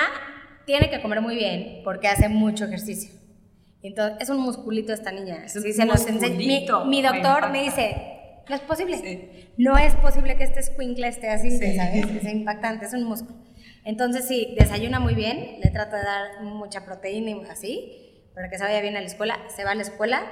tiene 0.65 0.89
que 0.89 1.01
comer 1.01 1.21
muy 1.21 1.35
bien 1.35 1.81
porque 1.85 2.09
hace 2.09 2.27
mucho 2.27 2.65
ejercicio. 2.65 3.24
Entonces, 3.87 4.17
es 4.21 4.29
un 4.29 4.37
musculito 4.37 4.93
esta 4.93 5.11
niña. 5.11 5.45
Es 5.45 5.53
Sí, 5.53 5.73
se 5.73 5.85
mi, 6.85 7.01
doctor 7.01 7.51
me 7.51 7.63
dice, 7.63 8.41
no 8.49 8.55
es 8.55 8.61
posible. 8.61 8.97
Sí. 8.97 9.49
No 9.57 9.77
es 9.77 9.95
posible 9.95 10.35
que 10.37 10.43
este 10.43 10.59
escuincle 10.59 11.07
esté 11.07 11.29
así, 11.29 11.51
Sí. 11.51 11.75
¿sabes? 11.75 12.05
Es 12.09 12.23
impactante, 12.31 12.85
es 12.85 12.93
un 12.93 13.03
músculo. 13.03 13.37
Entonces, 13.83 14.27
sí, 14.27 14.55
desayuna 14.57 14.99
muy 14.99 15.13
bien, 15.13 15.59
le 15.63 15.69
trato 15.69 15.95
de 15.95 16.03
dar 16.03 16.41
mucha 16.41 16.85
proteína 16.85 17.29
y 17.29 17.41
así, 17.49 18.23
para 18.33 18.49
que 18.49 18.57
se 18.57 18.63
vaya 18.63 18.81
bien 18.81 18.97
a 18.97 19.01
la 19.01 19.07
escuela. 19.07 19.37
Se 19.55 19.63
va 19.63 19.71
a 19.71 19.75
la 19.75 19.83
escuela. 19.83 20.23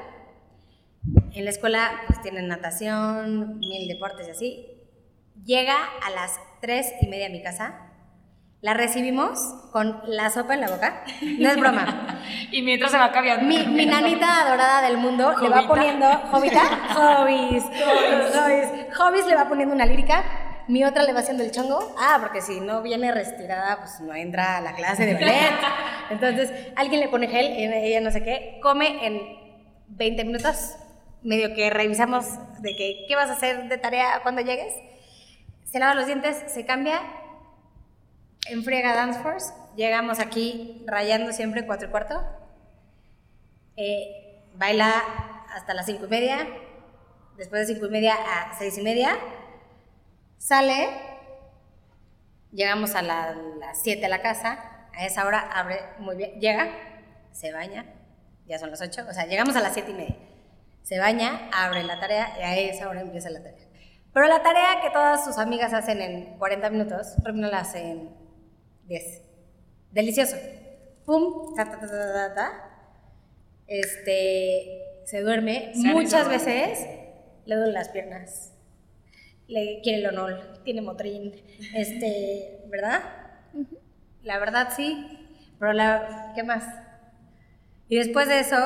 En 1.34 1.46
la 1.46 1.52
escuela, 1.52 1.92
pues 2.08 2.22
tienen 2.22 2.48
natación, 2.48 3.60
mil 3.60 3.88
deportes 3.88 4.28
y 4.28 4.32
así. 4.32 4.68
Llega 5.46 5.76
a 5.76 6.10
las 6.10 6.40
tres 6.62 6.92
y 7.02 7.08
media 7.08 7.28
a 7.28 7.30
mi 7.30 7.44
casa. 7.44 7.93
La 8.64 8.74
recibimos 8.74 9.42
con 9.74 10.02
la 10.08 10.30
sopa 10.30 10.54
en 10.54 10.62
la 10.62 10.70
boca. 10.70 11.04
No 11.38 11.50
es 11.50 11.58
broma. 11.58 12.22
Y 12.50 12.62
mientras 12.62 12.92
se 12.92 12.98
va 12.98 13.12
cambiando. 13.12 13.46
Mi, 13.46 13.66
mi 13.68 13.86
nanita 13.86 14.40
adorada 14.44 14.82
del 14.88 14.96
mundo 14.96 15.34
le 15.42 15.50
va 15.50 15.68
poniendo. 15.68 16.08
¿Jovita? 16.32 16.62
Hobbies. 16.96 17.64
Hobbies. 17.64 18.96
Hobbies 18.98 19.26
le 19.26 19.36
va 19.36 19.50
poniendo 19.50 19.76
una 19.76 19.86
lírica. 19.86 20.24
Mi 20.70 20.86
otra 20.86 21.04
le 21.04 21.12
va 21.12 21.20
haciendo 21.20 21.44
el 21.44 21.52
chongo. 21.52 21.94
Ah, 22.00 22.20
porque 22.22 22.40
si 22.40 22.62
no 22.62 22.82
viene 22.82 23.12
retirada, 23.12 23.80
pues 23.80 24.00
no 24.00 24.16
entra 24.16 24.58
a 24.58 24.62
la 24.62 24.74
clase 24.76 25.06
de 25.06 25.16
ballet. 25.16 25.52
Entonces, 26.10 26.54
alguien 26.78 27.02
le 27.02 27.10
pone 27.10 27.28
gel, 27.28 27.48
ella 27.48 27.76
ella 27.76 28.00
no 28.00 28.12
sé 28.12 28.24
qué. 28.24 28.60
Come 28.64 29.06
en 29.06 29.20
20 29.90 30.24
minutos. 30.24 30.78
Medio 31.22 31.54
que 31.54 31.70
revisamos 31.70 32.26
de 32.62 32.78
que, 32.78 33.04
qué 33.10 33.16
vas 33.18 33.30
a 33.30 33.34
hacer 33.34 33.68
de 33.68 33.78
tarea 33.78 34.22
cuando 34.24 34.42
llegues. 34.42 34.74
Se 35.66 35.80
lava 35.80 35.96
los 35.96 36.06
dientes, 36.06 36.44
se 36.48 36.66
cambia, 36.66 37.02
enfriega 38.50 38.94
Dance 38.96 39.20
Force. 39.22 39.54
Llegamos 39.76 40.20
aquí 40.20 40.84
rayando 40.88 41.32
siempre 41.34 41.66
cuatro 41.66 41.88
y 41.88 41.92
cuarto. 41.92 42.22
Eh, 43.76 44.44
baila 44.56 44.92
hasta 45.56 45.74
las 45.74 45.86
cinco 45.86 46.06
y 46.06 46.10
media. 46.10 46.48
Después 47.38 47.68
de 47.68 47.74
cinco 47.74 47.88
y 47.88 47.90
media 47.90 48.14
a 48.16 48.54
seis 48.58 48.78
y 48.78 48.82
media. 48.82 49.18
Sale. 50.38 50.88
Llegamos 52.52 52.94
a 52.94 53.02
la- 53.02 53.34
las 53.60 53.82
7 53.82 54.06
a 54.06 54.10
la 54.10 54.22
casa. 54.22 54.88
A 54.96 55.06
esa 55.06 55.26
hora 55.26 55.40
abre 55.40 55.80
muy 55.98 56.16
bien. 56.16 56.40
Llega, 56.40 56.68
se 57.32 57.52
baña. 57.52 57.86
Ya 58.46 58.60
son 58.60 58.70
las 58.70 58.80
8. 58.82 59.06
O 59.10 59.14
sea, 59.14 59.26
llegamos 59.26 59.56
a 59.56 59.62
las 59.62 59.74
7 59.74 59.90
y 59.90 59.94
media. 59.96 60.16
Se 60.84 61.00
baña, 61.00 61.50
abre 61.52 61.82
la 61.84 62.00
tarea 62.00 62.36
y 62.38 62.42
a 62.44 62.56
esa 62.58 62.90
hora 62.90 63.02
empieza 63.02 63.32
la 63.32 63.42
tarea. 63.42 63.66
Pero 64.14 64.28
la 64.28 64.44
tarea 64.44 64.82
que 64.82 64.92
todas 64.92 65.26
sus 65.26 65.40
amigas 65.40 65.74
hacen 65.74 66.00
en 66.02 66.38
40 66.38 66.70
minutos, 66.70 67.16
Romina 67.24 67.48
la 67.48 67.60
hace 67.62 67.80
en 67.90 68.10
10. 68.88 69.22
Delicioso. 69.92 70.36
Pum, 71.06 71.54
ta, 71.56 71.66
ta, 71.66 71.80
ta, 71.80 71.88
ta, 71.88 72.14
ta, 72.14 72.36
ta. 72.36 72.52
Este, 73.68 75.02
se 75.06 75.22
duerme. 75.22 75.72
Muchas 75.76 76.30
veces 76.30 76.86
le 77.46 77.56
duelen 77.56 77.74
las 77.74 77.90
piernas. 77.90 78.54
Le 79.48 79.82
quiere 79.82 80.00
el 80.00 80.08
honor, 80.08 80.64
tiene 80.64 80.82
motrín. 80.82 81.34
Este, 81.76 82.62
¿verdad? 82.68 83.02
La 84.24 84.40
verdad 84.40 84.70
sí. 84.76 85.20
Pero 85.60 85.74
la, 85.74 86.34
¿qué 86.36 86.44
más? 86.44 86.64
Y 87.88 87.98
después 87.98 88.28
de 88.28 88.40
eso, 88.40 88.58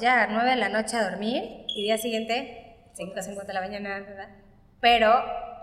ya 0.00 0.26
9 0.30 0.50
de 0.50 0.56
la 0.56 0.68
noche 0.68 0.96
a 0.96 1.08
dormir 1.08 1.64
y 1.68 1.84
día 1.84 1.98
siguiente, 1.98 2.76
5.50 2.96 3.46
de 3.46 3.52
la 3.52 3.60
mañana, 3.60 4.00
¿verdad? 4.00 4.28
Pero 4.80 5.10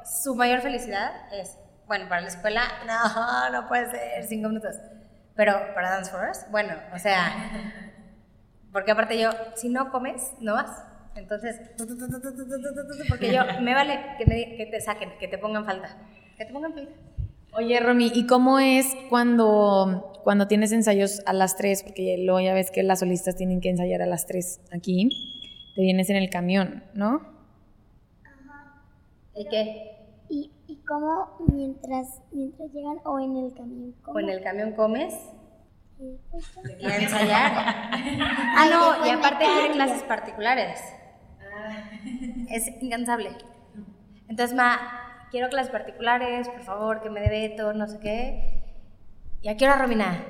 su 0.04 0.36
mayor 0.36 0.62
felicidad 0.62 1.12
es, 1.32 1.58
bueno, 1.92 2.08
para 2.08 2.22
la 2.22 2.30
escuela, 2.30 2.62
no, 2.88 3.50
no 3.50 3.68
puede 3.68 3.92
ser, 3.92 4.24
cinco 4.24 4.48
minutos. 4.48 4.78
Pero 5.36 5.52
para 5.76 5.90
Dance 5.90 6.10
for 6.10 6.22
Us, 6.22 6.50
bueno, 6.50 6.74
o 6.96 6.98
sea, 6.98 7.52
porque 8.72 8.92
aparte 8.92 9.20
yo, 9.20 9.30
si 9.56 9.68
no 9.68 9.92
comes, 9.92 10.32
no 10.40 10.54
vas. 10.54 10.86
Entonces, 11.18 11.60
porque 13.10 13.34
yo, 13.34 13.42
me 13.60 13.74
vale 13.74 14.00
que, 14.18 14.26
me, 14.26 14.66
te 14.68 14.80
saquen, 14.80 15.18
que 15.20 15.28
te 15.28 15.38
pongan 15.38 15.66
falta, 15.66 15.98
que 16.38 16.46
te 16.46 16.54
pongan 16.54 16.74
falta. 16.74 16.94
Oye, 17.58 17.78
Romy, 17.82 18.10
¿y 18.16 18.26
cómo 18.26 18.60
es 18.60 18.96
cuando, 19.10 20.22
cuando 20.24 20.48
tienes 20.48 20.72
ensayos 20.72 21.22
a 21.26 21.34
las 21.34 21.58
tres? 21.58 21.84
Porque 21.84 22.16
luego 22.20 22.40
ya 22.40 22.54
ves 22.54 22.72
que 22.72 22.84
las 22.84 23.00
solistas 23.00 23.36
tienen 23.36 23.60
que 23.60 23.70
ensayar 23.70 24.02
a 24.02 24.06
las 24.06 24.28
tres 24.28 24.62
aquí. 24.72 25.10
Te 25.76 25.82
vienes 25.82 26.10
en 26.10 26.16
el 26.16 26.30
camión, 26.30 26.86
¿no? 26.94 27.16
Ajá. 28.24 28.82
¿Y 29.36 29.50
qué? 29.50 30.01
¿Y, 30.92 30.94
y 30.94 31.00
cómo 31.00 31.38
mientras, 31.54 32.22
mientras 32.32 32.72
llegan 32.72 32.98
o 33.06 33.20
en 33.20 33.38
el 33.38 33.54
camión? 33.54 33.94
¿cómo? 34.04 34.18
O 34.18 34.20
en 34.20 34.30
el 34.30 34.42
camión 34.44 34.74
comes 34.74 35.14
Sí, 35.98 36.20
pues, 36.32 36.52
y 36.80 36.86
a 36.86 36.98
ensayar. 36.98 37.52
ah, 37.56 38.68
no, 38.70 39.06
y 39.06 39.10
aparte 39.10 39.46
tiene 39.46 39.72
clases 39.74 40.04
particulares. 40.04 40.80
Es 42.50 42.68
incansable. 42.82 43.30
Entonces, 44.28 44.56
ma, 44.56 45.28
quiero 45.32 45.50
clases 45.50 45.72
particulares, 45.72 46.50
por 46.50 46.62
favor, 46.62 47.02
que 47.02 47.10
me 47.10 47.22
dé 47.22 47.30
Beto, 47.30 47.74
no 47.74 47.88
sé 47.88 48.00
qué. 48.00 48.64
¿Y 49.42 49.50
a 49.50 49.58
qué 49.58 49.66
hora, 49.66 49.78
Romina? 49.78 50.26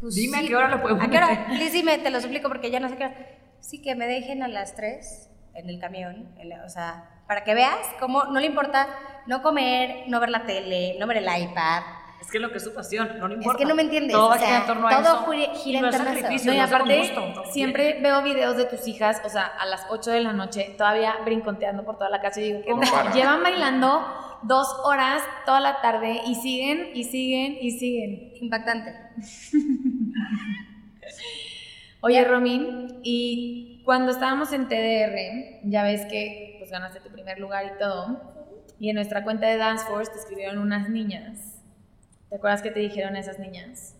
Pues 0.00 0.14
Dime 0.16 0.38
a 0.38 0.42
qué 0.42 0.56
hora 0.56 0.68
lo 0.68 0.82
podemos 0.82 1.04
¿A 1.04 1.08
qué 1.10 1.16
hora? 1.16 1.46
Liz, 1.50 1.72
dime, 1.72 1.98
te 1.98 2.10
lo 2.10 2.20
suplico 2.20 2.48
porque 2.48 2.70
ya 2.70 2.80
no 2.80 2.88
sé 2.88 2.96
qué 2.96 3.04
hora. 3.04 3.16
Sí, 3.60 3.80
que 3.80 3.94
me 3.94 4.06
dejen 4.08 4.42
a 4.42 4.48
las 4.48 4.74
3 4.74 5.30
en 5.54 5.68
el 5.68 5.78
camión, 5.78 6.34
en 6.38 6.48
la- 6.48 6.64
o 6.64 6.68
sea, 6.68 7.21
para 7.32 7.44
que 7.44 7.54
veas 7.54 7.78
cómo 7.98 8.24
no 8.24 8.38
le 8.40 8.46
importa 8.46 8.86
no 9.26 9.40
comer, 9.40 10.04
no 10.08 10.20
ver 10.20 10.28
la 10.28 10.44
tele, 10.44 10.96
no 11.00 11.06
ver 11.06 11.16
el 11.16 11.24
iPad. 11.24 11.82
Es 12.20 12.30
que 12.30 12.36
es 12.36 12.42
lo 12.42 12.50
que 12.50 12.58
es 12.58 12.64
su 12.64 12.74
pasión, 12.74 13.08
no 13.18 13.26
le 13.26 13.36
importa. 13.36 13.58
que 13.58 13.64
no 13.64 13.74
me 13.74 13.80
entiendes, 13.82 14.12
Todo 14.12 14.28
o 14.28 14.38
sea, 14.38 14.58
en 14.58 14.66
torno 14.66 14.86
a 14.86 15.02
todo 15.02 15.22
eso. 15.22 15.32
gira- 15.32 15.54
gira 15.54 15.78
Y 15.78 15.80
no 15.80 15.88
en 15.88 15.94
es 15.94 15.96
torno 15.98 16.10
a 16.10 16.34
eso. 16.34 16.46
No, 16.46 16.52
y 16.52 16.58
aparte, 16.58 16.98
gusto, 16.98 17.20
no 17.34 17.44
siempre 17.46 17.98
veo 18.02 18.22
videos 18.22 18.58
de 18.58 18.66
tus 18.66 18.86
hijas, 18.86 19.22
o 19.24 19.30
sea, 19.30 19.46
a 19.46 19.64
las 19.64 19.86
8 19.88 20.10
de 20.10 20.20
la 20.20 20.34
noche, 20.34 20.74
todavía 20.76 21.14
brinconteando 21.24 21.86
por 21.86 21.96
toda 21.96 22.10
la 22.10 22.20
casa. 22.20 22.38
Y 22.42 22.52
digo, 22.52 22.60
¿cómo? 22.68 22.82
Llevan 23.14 23.42
bailando 23.42 24.04
dos 24.42 24.68
horas 24.84 25.22
toda 25.46 25.60
la 25.60 25.80
tarde 25.80 26.20
y 26.26 26.34
siguen, 26.34 26.90
y 26.94 27.04
siguen, 27.04 27.56
y 27.62 27.70
siguen. 27.78 28.32
Impactante. 28.42 28.92
Oye, 32.02 32.24
Romy, 32.24 32.88
y 33.04 33.80
cuando 33.84 34.10
estábamos 34.10 34.52
en 34.52 34.68
TDR, 34.68 35.60
ya 35.64 35.84
ves 35.84 36.04
que 36.06 36.51
ganaste 36.72 36.98
tu 37.00 37.10
primer 37.10 37.38
lugar 37.38 37.64
y 37.66 37.78
todo, 37.78 38.20
y 38.80 38.88
en 38.88 38.96
nuestra 38.96 39.22
cuenta 39.22 39.46
de 39.46 39.56
Dance 39.58 39.84
Force 39.86 40.10
te 40.10 40.18
escribieron 40.18 40.58
unas 40.58 40.88
niñas. 40.88 41.60
¿Te 42.28 42.36
acuerdas 42.36 42.62
que 42.62 42.70
te 42.72 42.80
dijeron 42.80 43.14
esas 43.14 43.38
niñas? 43.38 43.94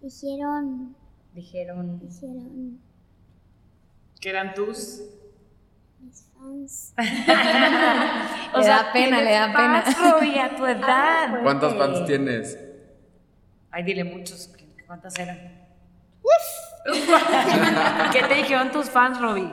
Dijeron, 0.00 0.96
Dijeron. 1.32 1.98
dijeron 2.00 2.80
Que 4.20 4.30
eran 4.30 4.54
tus. 4.54 5.00
mis 6.00 6.26
fans. 6.34 6.94
Le 8.56 8.66
da 8.66 8.92
pena, 8.92 9.20
le 9.22 9.32
da 9.32 9.46
pena. 9.46 9.84
Roby, 10.12 10.38
a 10.38 10.54
tu 10.56 10.64
edad. 10.66 11.42
¿Cuántos 11.42 11.74
fans 11.74 12.04
tienes? 12.06 12.58
Ay, 13.70 13.82
dile 13.82 14.04
muchos. 14.04 14.48
¿qué- 14.48 14.84
¿Cuántas 14.86 15.18
eran? 15.18 15.38
¿Qué 18.12 18.22
te 18.22 18.34
dijeron 18.34 18.70
tus 18.70 18.90
fans, 18.90 19.20
Roby? 19.20 19.50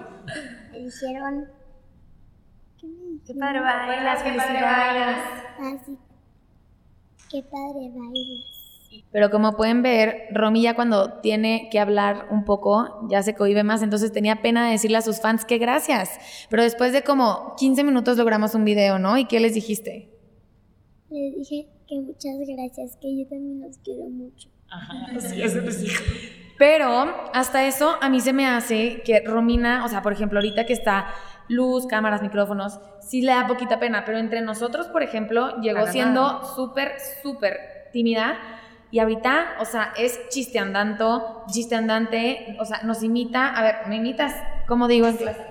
Me 0.72 0.80
dijeron, 0.80 1.48
¿qué 2.78 2.88
me 2.88 2.94
dijeron? 2.94 3.22
Qué 3.26 3.34
padre 3.36 3.60
bailas, 3.62 4.24
felicidades. 4.24 5.17
Ah, 5.60 5.78
sí. 5.86 5.98
Qué 7.30 7.44
padre 7.44 7.89
bailas. 7.94 8.52
Pero 9.12 9.30
como 9.30 9.56
pueden 9.56 9.82
ver, 9.82 10.28
Romy 10.32 10.63
ya 10.63 10.76
cuando 10.76 11.20
tiene 11.22 11.70
que 11.72 11.80
hablar 11.80 12.28
un 12.30 12.44
poco, 12.44 13.08
ya 13.10 13.24
se 13.24 13.36
cohibe 13.36 13.63
más, 13.63 13.82
entonces 13.82 14.12
tenía 14.12 14.41
pena 14.41 14.65
de 14.65 14.72
decirle 14.74 14.98
a 14.98 15.02
sus 15.02 15.22
fans 15.22 15.46
que 15.46 15.58
gracias. 15.58 16.20
Pero 16.50 16.63
después 16.63 16.91
de 16.91 17.04
como 17.04 17.56
15 17.58 17.86
minutos 17.86 18.17
logramos 18.17 18.54
un 18.54 18.65
video, 18.65 19.00
¿no? 19.00 19.17
¿Y 19.17 19.26
qué 19.26 19.39
les 19.39 19.54
dijiste? 19.54 20.10
Les 21.10 21.36
dije 21.36 21.70
que 21.88 22.02
muchas 22.02 22.36
gracias, 22.46 22.98
que 22.98 23.17
yo 23.17 23.28
también 23.28 23.62
los 23.62 23.78
quiero 23.78 24.10
mucho. 24.10 24.50
Ajá, 24.70 25.20
sí, 25.20 25.41
eso 25.41 25.62
les 25.62 25.82
dijo. 25.82 26.04
Pero 26.62 27.12
hasta 27.34 27.63
eso 27.65 27.97
a 28.02 28.08
mí 28.08 28.21
se 28.21 28.34
me 28.34 28.45
hace 28.47 29.02
que 29.02 29.24
Romina, 29.26 29.84
o 29.84 29.88
sea, 29.88 30.04
por 30.04 30.13
ejemplo, 30.13 30.38
ahorita 30.38 30.67
que 30.67 30.74
está 30.74 31.08
luz, 31.47 31.88
cámaras, 31.88 32.21
micrófonos, 32.21 32.80
sí 33.02 33.24
le 33.24 33.32
da 33.32 33.47
poquita 33.47 33.80
pena, 33.80 34.06
pero 34.06 34.19
entre 34.19 34.41
nosotros, 34.41 34.86
por 34.86 35.02
ejemplo, 35.02 35.60
llegó 35.60 35.80
Para 35.80 35.91
siendo 35.91 36.43
súper, 36.56 36.93
súper 37.24 37.89
tímida. 37.91 38.38
Y 38.91 39.00
ahorita, 39.00 39.56
o 39.60 39.65
sea, 39.65 39.91
es 39.97 40.30
chiste 40.30 40.60
andando, 40.60 41.43
chiste 41.52 41.74
andante, 41.76 42.56
o 42.60 42.65
sea, 42.65 42.82
nos 42.84 43.02
imita. 43.02 43.47
A 43.56 43.63
ver, 43.63 43.76
¿me 43.88 43.95
imitas? 43.95 44.36
¿Cómo 44.67 44.88
digo 44.88 45.08
en 45.08 45.17
clase? 45.17 45.41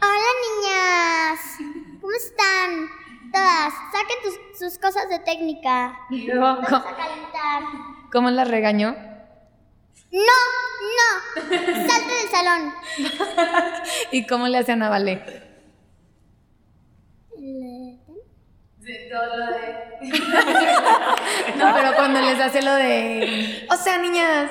Hola 0.00 0.30
niñas, 0.46 1.40
¿cómo 2.00 2.12
están? 2.14 2.88
Todas, 3.30 3.74
saquen 3.92 4.16
tus- 4.22 4.58
sus 4.58 4.78
cosas 4.78 5.06
de 5.10 5.18
técnica. 5.18 5.98
Luego, 6.08 6.40
Vamos 6.40 6.64
¿cómo, 6.64 6.76
a 6.78 6.96
calentar. 6.96 7.62
cómo 8.10 8.30
la 8.30 8.44
regañó? 8.44 9.12
No, 10.14 10.20
no, 11.00 11.10
salte 11.88 12.12
del 12.14 12.28
salón. 12.30 12.72
¿Y 14.12 14.24
cómo 14.28 14.46
le 14.46 14.58
hace 14.58 14.70
a 14.70 14.76
Navale? 14.76 15.20
No, 21.56 21.74
pero 21.74 21.94
cuando 21.96 22.20
les 22.20 22.38
hace 22.38 22.62
lo 22.62 22.74
de. 22.74 23.66
O 23.70 23.76
sea, 23.76 23.98
niñas. 23.98 24.50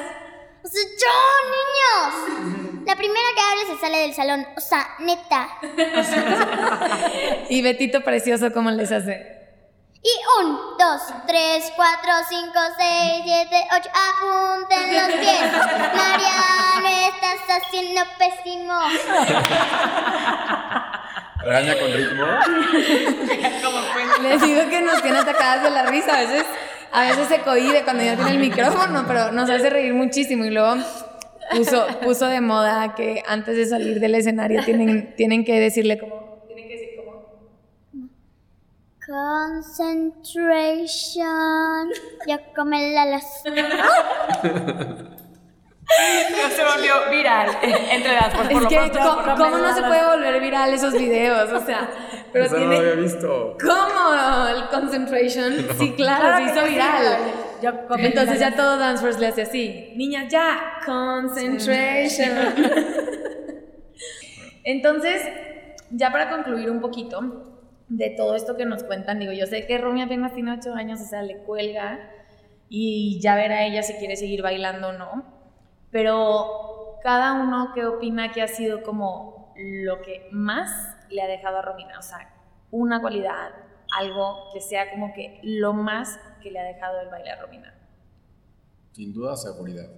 O 0.64 0.68
sea, 0.68 0.82
yo, 0.84 1.16
niños. 1.54 2.86
La 2.88 2.96
primera 2.96 3.26
que 3.36 3.42
hable 3.42 3.66
se 3.76 3.80
sale 3.80 4.00
del 4.00 4.14
salón. 4.14 4.46
O 4.58 4.62
sea, 4.62 4.96
neta. 5.00 5.50
Y 7.50 7.62
Betito 7.62 8.02
precioso, 8.02 8.52
¿cómo 8.52 8.72
les 8.72 8.92
hace? 8.92 9.43
Y 10.06 10.12
un, 10.42 10.58
dos, 10.78 11.02
tres, 11.26 11.72
cuatro, 11.78 12.12
cinco, 12.28 12.60
seis, 12.78 13.24
siete, 13.24 13.56
ocho. 13.72 13.90
Apunten 13.90 14.94
los 14.94 15.08
pies. 15.18 15.42
Mariana, 15.96 17.08
estás 17.08 17.40
haciendo 17.64 18.02
pésimo. 18.20 18.74
Regaña 21.42 21.80
con 21.80 21.94
ritmo. 21.94 22.26
Les 24.24 24.42
digo 24.42 24.70
que 24.70 24.82
nos 24.82 25.02
tiene 25.02 25.20
atacadas 25.20 25.64
de 25.64 25.70
la 25.70 25.84
risa. 25.84 26.18
A 26.18 26.22
veces, 26.22 26.46
a 26.92 27.02
veces 27.04 27.28
se 27.30 27.40
cohíbe 27.40 27.84
cuando 27.84 28.04
ya 28.04 28.16
tiene 28.16 28.32
el 28.32 28.40
micrófono, 28.40 29.06
pero 29.08 29.32
nos 29.32 29.50
hace 29.50 29.70
reír 29.70 29.94
muchísimo. 29.94 30.44
Y 30.44 30.50
luego 30.50 30.76
puso, 31.56 31.88
puso 32.04 32.28
de 32.28 32.42
moda 32.42 32.94
que 32.96 33.24
antes 33.26 33.56
de 33.56 33.66
salir 33.66 34.02
del 34.02 34.16
escenario 34.16 34.64
tienen, 34.66 35.16
tienen 35.16 35.46
que 35.46 35.60
decirle 35.62 35.98
como. 35.98 36.44
Tienen 36.48 36.68
que 36.68 36.74
decir 36.74 36.90
como. 36.98 37.26
Concentration. 39.14 41.92
Ya 42.28 42.40
come 42.56 42.94
la 42.94 43.06
las. 43.06 43.42
Se 43.44 43.50
volvió 46.64 46.94
viral 47.12 47.50
entre 47.92 48.14
las 48.14 48.34
por, 48.34 48.44
por 48.44 48.52
Es 48.52 48.62
lo 48.62 48.68
que, 48.70 48.76
pronto, 48.78 49.00
¿cómo, 49.38 49.58
no 49.58 49.76
se 49.76 49.84
puede 49.84 50.06
volver 50.06 50.40
viral 50.42 50.74
esos 50.74 50.94
videos? 50.94 51.52
O 51.52 51.66
sea, 51.66 51.90
pero 52.32 52.46
Eso 52.46 52.54
no 52.56 52.60
tiene. 52.60 52.76
lo 52.76 52.82
había 52.92 52.96
visto. 53.04 53.58
¿Cómo? 53.62 54.14
El 54.48 54.68
concentration. 54.70 55.68
Sí, 55.78 55.94
claro, 55.96 56.38
se 56.38 56.44
hizo 56.52 56.64
viral. 56.66 57.18
Yo 57.62 57.86
comí 57.88 58.06
Entonces 58.06 58.40
la- 58.40 58.50
ya 58.50 58.56
todo 58.56 58.78
Danceforce 58.78 59.20
le 59.20 59.28
hace 59.28 59.42
así. 59.44 59.92
Niña, 59.96 60.28
ya. 60.30 60.80
Concentration. 60.86 62.56
Entonces, 64.64 65.22
ya 65.92 66.12
para 66.12 66.30
concluir 66.30 66.72
un 66.72 66.80
poquito 66.80 67.53
de 67.98 68.10
todo 68.10 68.36
esto 68.36 68.58
que 68.58 68.66
nos 68.66 68.84
cuentan, 68.84 69.20
digo, 69.20 69.34
yo 69.34 69.46
sé 69.46 69.68
que 69.68 69.78
Romy 69.78 70.02
apenas 70.02 70.34
tiene 70.34 70.52
8 70.54 70.74
años, 70.74 71.00
o 71.00 71.06
sea, 71.06 71.22
le 71.22 71.38
cuelga 71.44 72.10
y 72.68 73.20
ya 73.22 73.36
verá 73.36 73.66
ella 73.66 73.84
si 73.84 73.94
quiere 73.94 74.16
seguir 74.16 74.42
bailando 74.42 74.90
o 74.90 74.94
no. 74.94 75.24
Pero 75.92 77.00
cada 77.04 77.34
uno 77.34 77.72
qué 77.76 77.86
opina 77.86 78.32
que 78.32 78.42
ha 78.42 78.48
sido 78.48 78.82
como 78.82 79.54
lo 79.56 80.02
que 80.02 80.28
más 80.32 80.98
le 81.10 81.22
ha 81.22 81.28
dejado 81.28 81.58
a 81.58 81.62
Romina, 81.62 82.00
o 82.00 82.02
sea, 82.02 82.34
una 82.72 83.00
cualidad, 83.00 83.52
algo 83.96 84.50
que 84.52 84.60
sea 84.60 84.90
como 84.90 85.14
que 85.14 85.40
lo 85.44 85.74
más 85.74 86.20
que 86.42 86.50
le 86.50 86.60
ha 86.60 86.64
dejado 86.64 87.00
el 87.02 87.10
baile 87.10 87.30
a 87.30 87.42
Romina. 87.42 87.74
Sin 88.94 89.14
duda, 89.14 89.36
seguridad. 89.36 89.90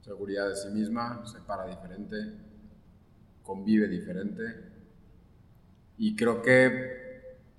Seguridad 0.00 0.48
de 0.48 0.56
sí 0.56 0.68
misma, 0.70 1.24
se 1.26 1.40
para 1.42 1.66
diferente, 1.66 2.16
convive 3.44 3.86
diferente. 3.86 4.71
Y 5.98 6.16
creo 6.16 6.42
que 6.42 7.02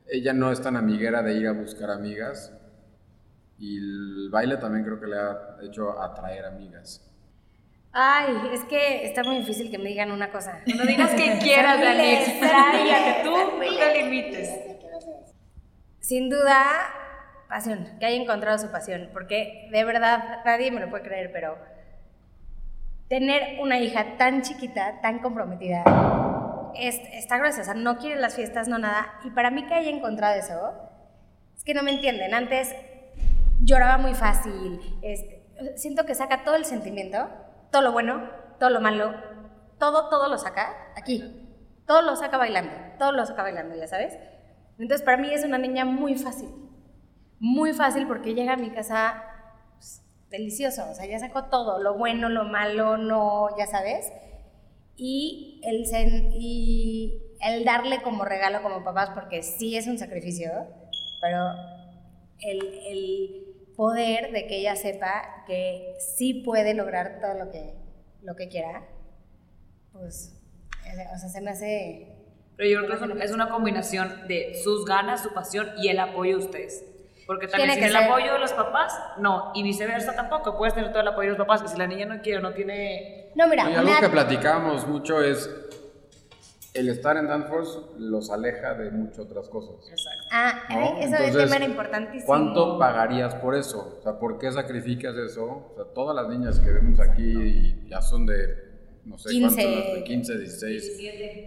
ella 0.07 0.33
no 0.33 0.51
es 0.51 0.61
tan 0.61 0.75
amiguera 0.75 1.21
de 1.21 1.33
ir 1.33 1.47
a 1.47 1.53
buscar 1.53 1.89
amigas. 1.91 2.53
Y 3.57 3.77
el 3.77 4.29
baile 4.31 4.57
también 4.57 4.83
creo 4.83 4.99
que 4.99 5.07
le 5.07 5.17
ha 5.17 5.57
hecho 5.63 6.01
atraer 6.01 6.45
amigas. 6.45 7.09
Ay, 7.91 8.49
es 8.51 8.63
que 8.63 9.05
está 9.05 9.23
muy 9.23 9.37
difícil 9.37 9.69
que 9.69 9.77
me 9.77 9.89
digan 9.89 10.11
una 10.11 10.31
cosa. 10.31 10.61
No 10.65 10.83
digas 10.83 11.11
que 11.11 11.37
quieras, 11.41 11.79
expláyate 11.79 12.83
miles, 12.83 13.23
tú, 13.23 13.31
no 13.31 13.77
te 13.77 14.03
limites. 14.03 14.49
Sin 15.99 16.29
duda, 16.29 16.91
pasión, 17.47 17.87
que 17.99 18.05
haya 18.07 18.21
encontrado 18.21 18.57
su 18.57 18.71
pasión, 18.71 19.09
porque 19.13 19.69
de 19.71 19.85
verdad 19.85 20.41
nadie 20.43 20.71
me 20.71 20.81
lo 20.81 20.89
puede 20.89 21.03
creer, 21.03 21.31
pero 21.31 21.55
tener 23.07 23.59
una 23.61 23.79
hija 23.79 24.17
tan 24.17 24.41
chiquita, 24.41 24.99
tan 25.01 25.19
comprometida, 25.19 25.83
es, 26.75 26.99
está 27.13 27.39
sea, 27.51 27.73
no 27.73 27.97
quiere 27.97 28.19
las 28.19 28.35
fiestas, 28.35 28.67
no 28.67 28.77
nada, 28.77 29.19
y 29.23 29.31
para 29.31 29.51
mí 29.51 29.65
que 29.65 29.73
haya 29.73 29.89
encontrado 29.89 30.35
eso, 30.39 30.73
es 31.55 31.63
que 31.63 31.73
no 31.73 31.83
me 31.83 31.91
entienden, 31.91 32.33
antes 32.33 32.75
lloraba 33.61 33.97
muy 33.97 34.13
fácil, 34.13 34.79
este, 35.01 35.43
siento 35.75 36.05
que 36.05 36.15
saca 36.15 36.43
todo 36.43 36.55
el 36.55 36.65
sentimiento, 36.65 37.27
todo 37.71 37.81
lo 37.81 37.91
bueno, 37.91 38.29
todo 38.59 38.69
lo 38.69 38.81
malo, 38.81 39.13
todo, 39.79 40.09
todo 40.09 40.29
lo 40.29 40.37
saca 40.37 40.75
aquí, 40.95 41.49
todo 41.85 42.01
lo 42.01 42.15
saca 42.15 42.37
bailando, 42.37 42.73
todo 42.97 43.11
lo 43.11 43.25
saca 43.25 43.43
bailando, 43.43 43.75
ya 43.75 43.87
sabes. 43.87 44.17
Entonces 44.79 45.03
para 45.03 45.17
mí 45.17 45.33
es 45.33 45.43
una 45.43 45.57
niña 45.57 45.85
muy 45.85 46.15
fácil, 46.15 46.49
muy 47.39 47.73
fácil 47.73 48.07
porque 48.07 48.33
llega 48.33 48.53
a 48.53 48.57
mi 48.57 48.71
casa 48.71 49.23
pues, 49.75 50.01
delicioso, 50.29 50.89
o 50.89 50.93
sea, 50.93 51.05
ya 51.05 51.19
sacó 51.19 51.45
todo, 51.45 51.79
lo 51.79 51.95
bueno, 51.95 52.29
lo 52.29 52.45
malo, 52.45 52.97
no, 52.97 53.49
ya 53.57 53.67
sabes. 53.67 54.11
Y 55.05 55.59
el, 55.65 55.83
y 56.39 57.21
el 57.41 57.65
darle 57.65 58.01
como 58.01 58.23
regalo 58.23 58.61
como 58.61 58.85
papás, 58.85 59.09
porque 59.13 59.43
sí 59.43 59.75
es 59.75 59.85
un 59.87 59.97
sacrificio, 59.97 60.49
pero 61.19 61.43
el, 62.39 62.63
el 62.87 63.73
poder 63.75 64.31
de 64.31 64.47
que 64.47 64.59
ella 64.59 64.77
sepa 64.77 65.43
que 65.45 65.97
sí 65.99 66.35
puede 66.45 66.73
lograr 66.73 67.19
todo 67.19 67.33
lo 67.33 67.51
que, 67.51 67.73
lo 68.21 68.37
que 68.37 68.47
quiera, 68.47 68.87
pues, 69.91 70.41
eh, 70.85 71.05
o 71.13 71.19
sea, 71.19 71.27
se 71.27 71.41
me 71.41 71.51
hace... 71.51 72.07
Pero 72.55 72.69
yo 72.69 72.77
creo 72.85 73.17
que 73.17 73.25
es 73.25 73.31
una, 73.33 73.49
combinación 73.49 74.25
de 74.29 74.55
sus 74.63 74.85
ganas, 74.85 75.21
su 75.21 75.33
pasión 75.33 75.67
y 75.79 75.89
el 75.89 75.99
apoyo 75.99 76.37
de 76.37 76.45
ustedes. 76.45 76.85
Porque 77.27 77.49
también 77.49 77.71
sin 77.71 77.79
que 77.81 77.87
el 77.87 77.91
ser. 77.91 78.03
apoyo 78.03 78.31
de 78.31 78.39
los 78.39 78.53
papás, 78.53 78.97
no. 79.17 79.51
Y 79.53 79.63
viceversa 79.63 80.15
tampoco. 80.15 80.57
Puedes 80.57 80.73
tener 80.73 80.91
todo 80.91 81.01
el 81.01 81.07
apoyo 81.09 81.31
de 81.31 81.37
los 81.37 81.45
papás. 81.45 81.61
Y 81.65 81.67
si 81.67 81.77
la 81.77 81.87
niña 81.87 82.05
no 82.05 82.21
quiere, 82.21 82.41
no 82.41 82.53
tiene... 82.53 83.22
No, 83.35 83.47
mira, 83.47 83.69
Y 83.69 83.75
algo 83.75 83.91
me 83.91 83.99
que 83.99 84.09
platicamos 84.09 84.87
mucho 84.87 85.21
es 85.21 85.49
el 86.73 86.89
estar 86.89 87.17
en 87.17 87.27
Danforce 87.27 87.79
los 87.99 88.31
aleja 88.31 88.73
de 88.73 88.89
muchas 88.91 89.19
otras 89.19 89.47
cosas. 89.47 89.75
Exacto. 89.89 90.27
Ah, 90.31 90.63
¿no? 90.69 90.97
eso 90.97 91.11
de 91.11 91.27
Entonces, 91.27 91.43
tema 91.43 91.55
era 91.57 91.65
importantísimo. 91.65 92.25
¿Cuánto 92.25 92.79
pagarías 92.79 93.35
por 93.35 93.55
eso? 93.55 93.97
O 93.99 94.01
sea, 94.01 94.17
¿por 94.17 94.39
qué 94.39 94.51
sacrificas 94.51 95.15
eso? 95.15 95.45
O 95.45 95.73
sea, 95.75 95.85
todas 95.93 96.15
las 96.15 96.27
niñas 96.29 96.59
que 96.59 96.71
vemos 96.71 96.99
aquí 96.99 97.85
ya 97.87 98.01
son 98.01 98.25
de, 98.25 98.55
no 99.05 99.17
sé 99.17 99.29
15. 99.29 99.63
cuántos, 99.63 99.93
de 99.93 100.03
15, 100.03 100.37
16, 100.39 100.97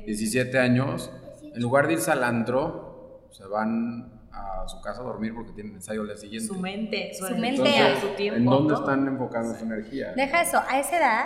17 0.06 0.58
años. 0.58 1.10
En 1.42 1.62
lugar 1.62 1.88
de 1.88 1.94
irse 1.94 2.10
al 2.12 2.22
antro, 2.22 3.26
se 3.30 3.44
van 3.46 4.12
a 4.30 4.68
su 4.68 4.80
casa 4.80 5.00
a 5.00 5.04
dormir 5.04 5.34
porque 5.34 5.52
tienen 5.52 5.74
ensayo 5.74 6.02
al 6.02 6.06
día 6.08 6.16
siguiente. 6.16 6.46
Su 6.46 6.60
mente, 6.60 7.14
su, 7.14 7.26
energía, 7.26 7.88
mente. 7.88 8.00
su 8.00 8.08
tiempo. 8.14 8.38
¿En 8.38 8.44
dónde 8.44 8.74
todo. 8.74 8.82
están 8.84 9.08
enfocando 9.08 9.54
su 9.54 9.64
energía? 9.64 10.12
Deja 10.14 10.42
eso, 10.42 10.62
a 10.68 10.78
esa 10.78 10.98
edad, 10.98 11.24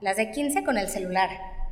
las 0.00 0.16
de 0.16 0.30
15 0.30 0.64
con 0.64 0.78
el 0.78 0.88
celular, 0.88 1.30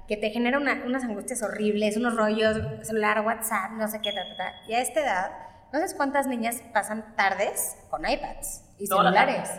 que 0.08 0.16
te 0.16 0.30
genera 0.30 0.58
una- 0.58 0.82
unas 0.86 1.04
angustias 1.04 1.42
horribles, 1.42 1.96
unos 1.96 2.14
rollos, 2.16 2.58
celular, 2.82 3.20
WhatsApp, 3.24 3.72
no 3.72 3.88
sé 3.88 4.00
qué, 4.02 4.12
ta, 4.12 4.22
ta, 4.28 4.36
ta. 4.36 4.52
Y 4.68 4.74
a 4.74 4.80
esta 4.80 5.00
edad, 5.00 5.30
no 5.72 5.78
sabes 5.78 5.94
cuántas 5.94 6.26
niñas 6.26 6.62
pasan 6.72 7.14
tardes 7.16 7.76
con 7.90 8.08
iPads 8.08 8.64
y 8.78 8.86
Toda 8.88 9.02
celulares. 9.04 9.50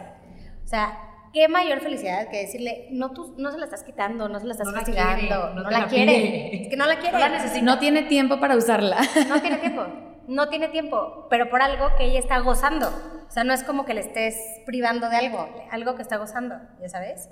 O 0.64 0.68
sea, 0.68 0.98
qué 1.34 1.48
mayor 1.48 1.80
felicidad 1.82 2.28
que 2.30 2.38
decirle, 2.38 2.88
no, 2.92 3.12
tú 3.12 3.36
no 3.38 3.52
se 3.52 3.58
la 3.58 3.66
estás 3.66 3.84
quitando, 3.84 4.30
no 4.30 4.40
se 4.40 4.46
la 4.46 4.52
estás 4.54 4.68
No 4.68 4.72
la 4.74 4.80
castigando, 4.80 5.18
quiere, 5.20 5.56
no, 5.56 5.70
la, 5.70 5.80
la 5.80 5.88
quiere. 5.88 6.62
Es 6.64 6.68
que 6.70 6.78
no 6.78 6.86
la 6.86 6.96
quiere. 7.00 7.12
No 7.14 7.20
la 7.20 7.30
necesita. 7.30 7.66
No 7.66 7.80
tiene 7.80 8.04
tiempo 8.04 8.40
para 8.40 8.56
usarla. 8.56 8.98
No 9.28 9.42
tiene 9.42 9.58
tiempo, 9.58 9.86
no 10.28 10.50
tiene 10.50 10.68
tiempo, 10.70 11.28
pero 11.30 11.50
por 11.50 11.62
algo 11.62 11.90
que 11.98 12.06
ella 12.06 12.20
está 12.20 12.40
gozando. 12.40 12.88
O 13.28 13.32
sea, 13.32 13.44
no 13.44 13.54
es 13.54 13.64
como 13.64 13.86
que 13.86 13.94
le 13.94 14.02
estés 14.02 14.36
privando 14.66 15.10
de 15.10 15.18
algo, 15.18 15.50
algo 15.72 15.96
que 15.96 16.02
está 16.04 16.18
gozando, 16.18 16.56
ya 16.80 16.88
sabes. 16.90 17.30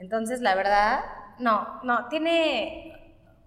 Entonces, 0.00 0.40
la 0.40 0.54
verdad, 0.54 1.00
no, 1.38 1.80
no, 1.84 2.08
tiene 2.08 2.92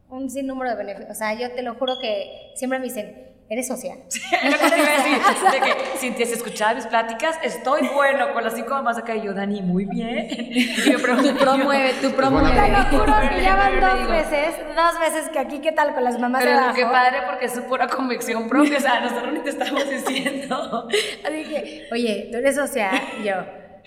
un 0.09 0.29
sinnúmero 0.29 0.69
de 0.69 0.75
beneficios. 0.77 1.11
O 1.11 1.15
sea, 1.15 1.33
yo 1.33 1.51
te 1.51 1.63
lo 1.63 1.73
juro 1.75 1.99
que 1.99 2.51
siempre 2.55 2.77
me 2.79 2.85
dicen, 2.85 3.31
¿eres 3.49 3.67
socia? 3.67 3.95
Es 4.43 4.51
lo 4.51 4.57
que 4.59 4.69
te 4.69 4.77
iba 4.79 4.87
a 4.87 4.97
decir, 4.97 5.51
de 5.51 5.59
que 5.61 5.97
si 5.97 6.11
te 6.11 6.23
has 6.23 6.31
escuchado 6.31 6.75
mis 6.75 6.85
pláticas, 6.85 7.37
estoy 7.43 7.87
bueno 7.87 8.31
con 8.33 8.43
las 8.43 8.53
cinco 8.53 8.69
mamás 8.71 8.97
acá 8.97 9.15
y 9.15 9.23
yo, 9.23 9.33
Dani, 9.33 9.61
muy 9.61 9.85
bien. 9.85 10.27
Y 10.29 10.91
yo 10.91 11.01
pregunto, 11.01 11.35
Promueve, 11.39 11.93
tú 12.01 12.09
Te 12.09 12.15
promueve. 12.15 12.69
lo 12.69 12.83
juro 12.85 13.13
que 13.29 13.41
ya 13.41 13.55
van 13.55 13.73
Pero 13.73 13.87
dos 13.97 14.09
veces, 14.09 14.55
dos 14.75 14.99
veces 14.99 15.29
que 15.29 15.39
aquí, 15.39 15.59
¿qué 15.59 15.71
tal 15.71 15.93
con 15.95 16.03
las 16.03 16.19
mamás 16.19 16.41
de 16.43 16.49
Pero 16.49 16.59
abajo? 16.59 16.75
qué 16.75 16.85
padre 16.85 17.17
porque 17.25 17.45
es 17.45 17.53
su 17.53 17.63
pura 17.63 17.87
convicción 17.87 18.47
propia, 18.47 18.77
o 18.77 18.81
sea, 18.81 18.99
nosotros 18.99 19.33
ni 19.33 19.39
te 19.39 19.49
estamos 19.49 19.89
diciendo. 19.89 20.87
Así 21.25 21.43
que, 21.45 21.87
oye, 21.91 22.29
¿tú 22.31 22.37
eres 22.37 22.55
socia? 22.55 22.91
Y 23.19 23.23
yo, 23.23 23.35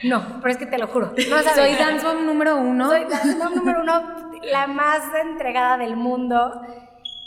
no, 0.05 0.41
pero 0.41 0.51
es 0.53 0.57
que 0.59 0.67
te 0.67 0.79
lo 0.79 0.87
juro. 0.89 1.13
No 1.29 1.37
sabes. 1.43 1.55
Soy 1.55 1.75
dance 1.75 2.05
mom 2.07 2.27
número 2.27 2.57
uno. 2.57 2.89
Soy 2.89 3.05
la 3.09 3.25
la 3.25 3.49
número 3.51 3.81
uno, 3.83 4.31
la 4.43 4.67
más 4.67 5.03
entregada 5.23 5.77
del 5.79 5.97
mundo. 5.97 6.61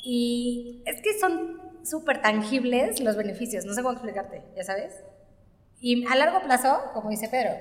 Y 0.03 0.83
es 0.85 1.01
que 1.01 1.17
son 1.19 1.59
súper 1.83 2.21
tangibles 2.21 2.99
los 3.01 3.15
beneficios. 3.17 3.65
No 3.65 3.73
sé 3.73 3.81
cómo 3.81 3.93
explicarte, 3.93 4.43
¿ya 4.55 4.63
sabes? 4.63 5.03
Y 5.81 6.05
a 6.07 6.15
largo 6.15 6.41
plazo, 6.41 6.79
como 6.93 7.09
dice 7.09 7.27
Pedro, 7.29 7.51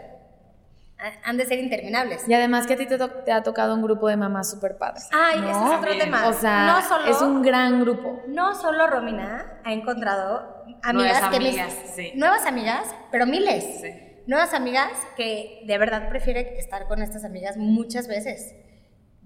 ha- 0.98 1.28
han 1.28 1.36
de 1.36 1.46
ser 1.46 1.58
interminables. 1.58 2.28
Y 2.28 2.34
además 2.34 2.66
que 2.66 2.74
a 2.74 2.76
ti 2.76 2.86
te, 2.86 2.98
to- 2.98 3.10
te 3.10 3.32
ha 3.32 3.42
tocado 3.42 3.74
un 3.74 3.82
grupo 3.82 4.08
de 4.08 4.16
mamás 4.16 4.50
súper 4.50 4.76
padres. 4.76 5.08
Ay, 5.12 5.40
¿no? 5.40 5.50
ese 5.50 5.58
es 5.74 5.78
otro 5.78 5.98
tema. 5.98 6.28
O 6.28 6.32
sea, 6.32 6.66
no 6.66 6.82
solo, 6.82 7.04
es 7.10 7.20
un 7.22 7.42
gran 7.42 7.80
grupo. 7.80 8.22
no 8.28 8.54
solo 8.54 8.86
Romina 8.86 9.60
ha 9.64 9.72
encontrado 9.72 10.64
amigas 10.82 10.94
Nuevas 11.22 11.30
que 11.30 11.36
amigas, 11.36 11.72
sí. 11.94 12.12
nuevas 12.16 12.44
amigas, 12.46 12.88
pero 13.10 13.26
miles. 13.26 13.64
Sí. 13.80 14.04
Nuevas 14.28 14.52
amigas 14.52 14.90
que 15.16 15.62
de 15.66 15.78
verdad 15.78 16.10
prefiere 16.10 16.58
estar 16.58 16.86
con 16.86 17.00
estas 17.00 17.24
amigas 17.24 17.56
muchas 17.56 18.08
veces. 18.08 18.54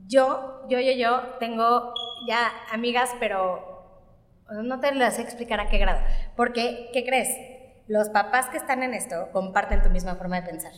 Yo, 0.06 0.62
yo, 0.68 0.78
yo, 0.78 0.92
yo 0.92 1.22
tengo 1.40 1.92
ya 2.28 2.52
amigas, 2.70 3.10
pero 3.18 4.14
no 4.48 4.78
te 4.78 4.94
las 4.94 5.16
sé 5.16 5.22
explicar 5.22 5.58
a 5.58 5.66
qué 5.66 5.78
grado. 5.78 6.00
Porque, 6.36 6.88
¿qué 6.92 7.04
crees? 7.04 7.36
Los 7.88 8.10
papás 8.10 8.46
que 8.46 8.58
están 8.58 8.84
en 8.84 8.94
esto 8.94 9.28
comparten 9.32 9.82
tu 9.82 9.90
misma 9.90 10.14
forma 10.14 10.40
de 10.40 10.48
pensar. 10.48 10.72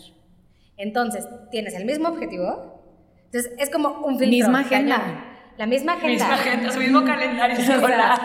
Entonces, 0.79 1.29
tienes 1.51 1.75
el 1.75 1.85
mismo 1.85 2.09
objetivo. 2.09 3.05
Entonces, 3.27 3.53
es 3.59 3.69
como 3.69 4.07
un 4.07 4.19
filtro. 4.19 4.27
Misma 4.27 4.61
agenda. 4.61 5.34
La 5.57 5.67
misma 5.67 5.93
agenda. 5.93 6.29
Misma 6.29 6.37
gente, 6.39 6.73
su 6.73 6.79
mismo 6.81 7.05
calendario 7.05 7.57
escolar. 7.59 8.19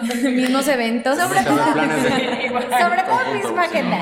Mismos 0.24 0.68
eventos. 0.68 1.18
Sobre 1.18 1.42
todo, 1.42 1.56
Igual. 2.46 2.62
sobre 2.80 3.02
todo 3.02 3.16
Conjunto, 3.16 3.48
misma 3.48 3.62
agenda. 3.62 3.98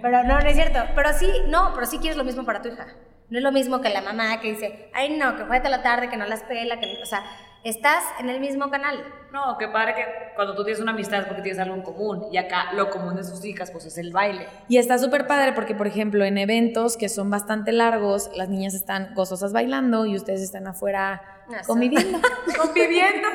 Pero 0.00 0.22
no, 0.24 0.40
no 0.40 0.46
es 0.46 0.54
cierto. 0.54 0.78
Pero 0.94 1.12
sí, 1.12 1.28
no, 1.48 1.72
pero 1.74 1.86
sí 1.86 1.98
quieres 1.98 2.16
lo 2.16 2.24
mismo 2.24 2.44
para 2.44 2.62
tu 2.62 2.68
hija. 2.68 2.86
No 3.30 3.38
es 3.38 3.42
lo 3.42 3.52
mismo 3.52 3.80
que 3.80 3.88
la 3.88 4.02
mamá 4.02 4.38
que 4.40 4.52
dice, 4.52 4.90
ay 4.92 5.16
no, 5.16 5.34
que 5.36 5.44
juega 5.44 5.66
a 5.66 5.70
la 5.70 5.82
tarde, 5.82 6.08
que 6.08 6.16
no 6.16 6.26
las 6.26 6.42
pela, 6.42 6.78
que 6.78 6.86
no-". 6.86 7.02
o 7.02 7.06
sea, 7.06 7.22
estás 7.64 8.04
en 8.20 8.28
el 8.28 8.38
mismo 8.38 8.70
canal. 8.70 9.02
No, 9.32 9.56
qué 9.58 9.66
padre 9.66 9.94
que 9.94 10.04
cuando 10.36 10.54
tú 10.54 10.62
tienes 10.62 10.80
una 10.80 10.92
amistad 10.92 11.20
es 11.20 11.26
porque 11.26 11.42
tienes 11.42 11.58
algo 11.58 11.74
en 11.74 11.82
común. 11.82 12.26
Y 12.30 12.36
acá 12.36 12.72
lo 12.74 12.90
común 12.90 13.16
de 13.16 13.24
sus 13.24 13.44
hijas, 13.44 13.70
pues 13.72 13.86
es 13.86 13.98
el 13.98 14.12
baile. 14.12 14.46
Y 14.68 14.76
está 14.76 14.98
súper 14.98 15.26
padre 15.26 15.52
porque, 15.52 15.74
por 15.74 15.86
ejemplo, 15.86 16.24
en 16.24 16.38
eventos 16.38 16.96
que 16.96 17.08
son 17.08 17.30
bastante 17.30 17.72
largos, 17.72 18.30
las 18.36 18.50
niñas 18.50 18.74
están 18.74 19.14
gozosas 19.14 19.52
bailando 19.52 20.06
y 20.06 20.14
ustedes 20.14 20.42
están 20.42 20.66
afuera 20.68 21.22
Conviviendo, 21.66 22.18
Conviviendo. 22.58 23.28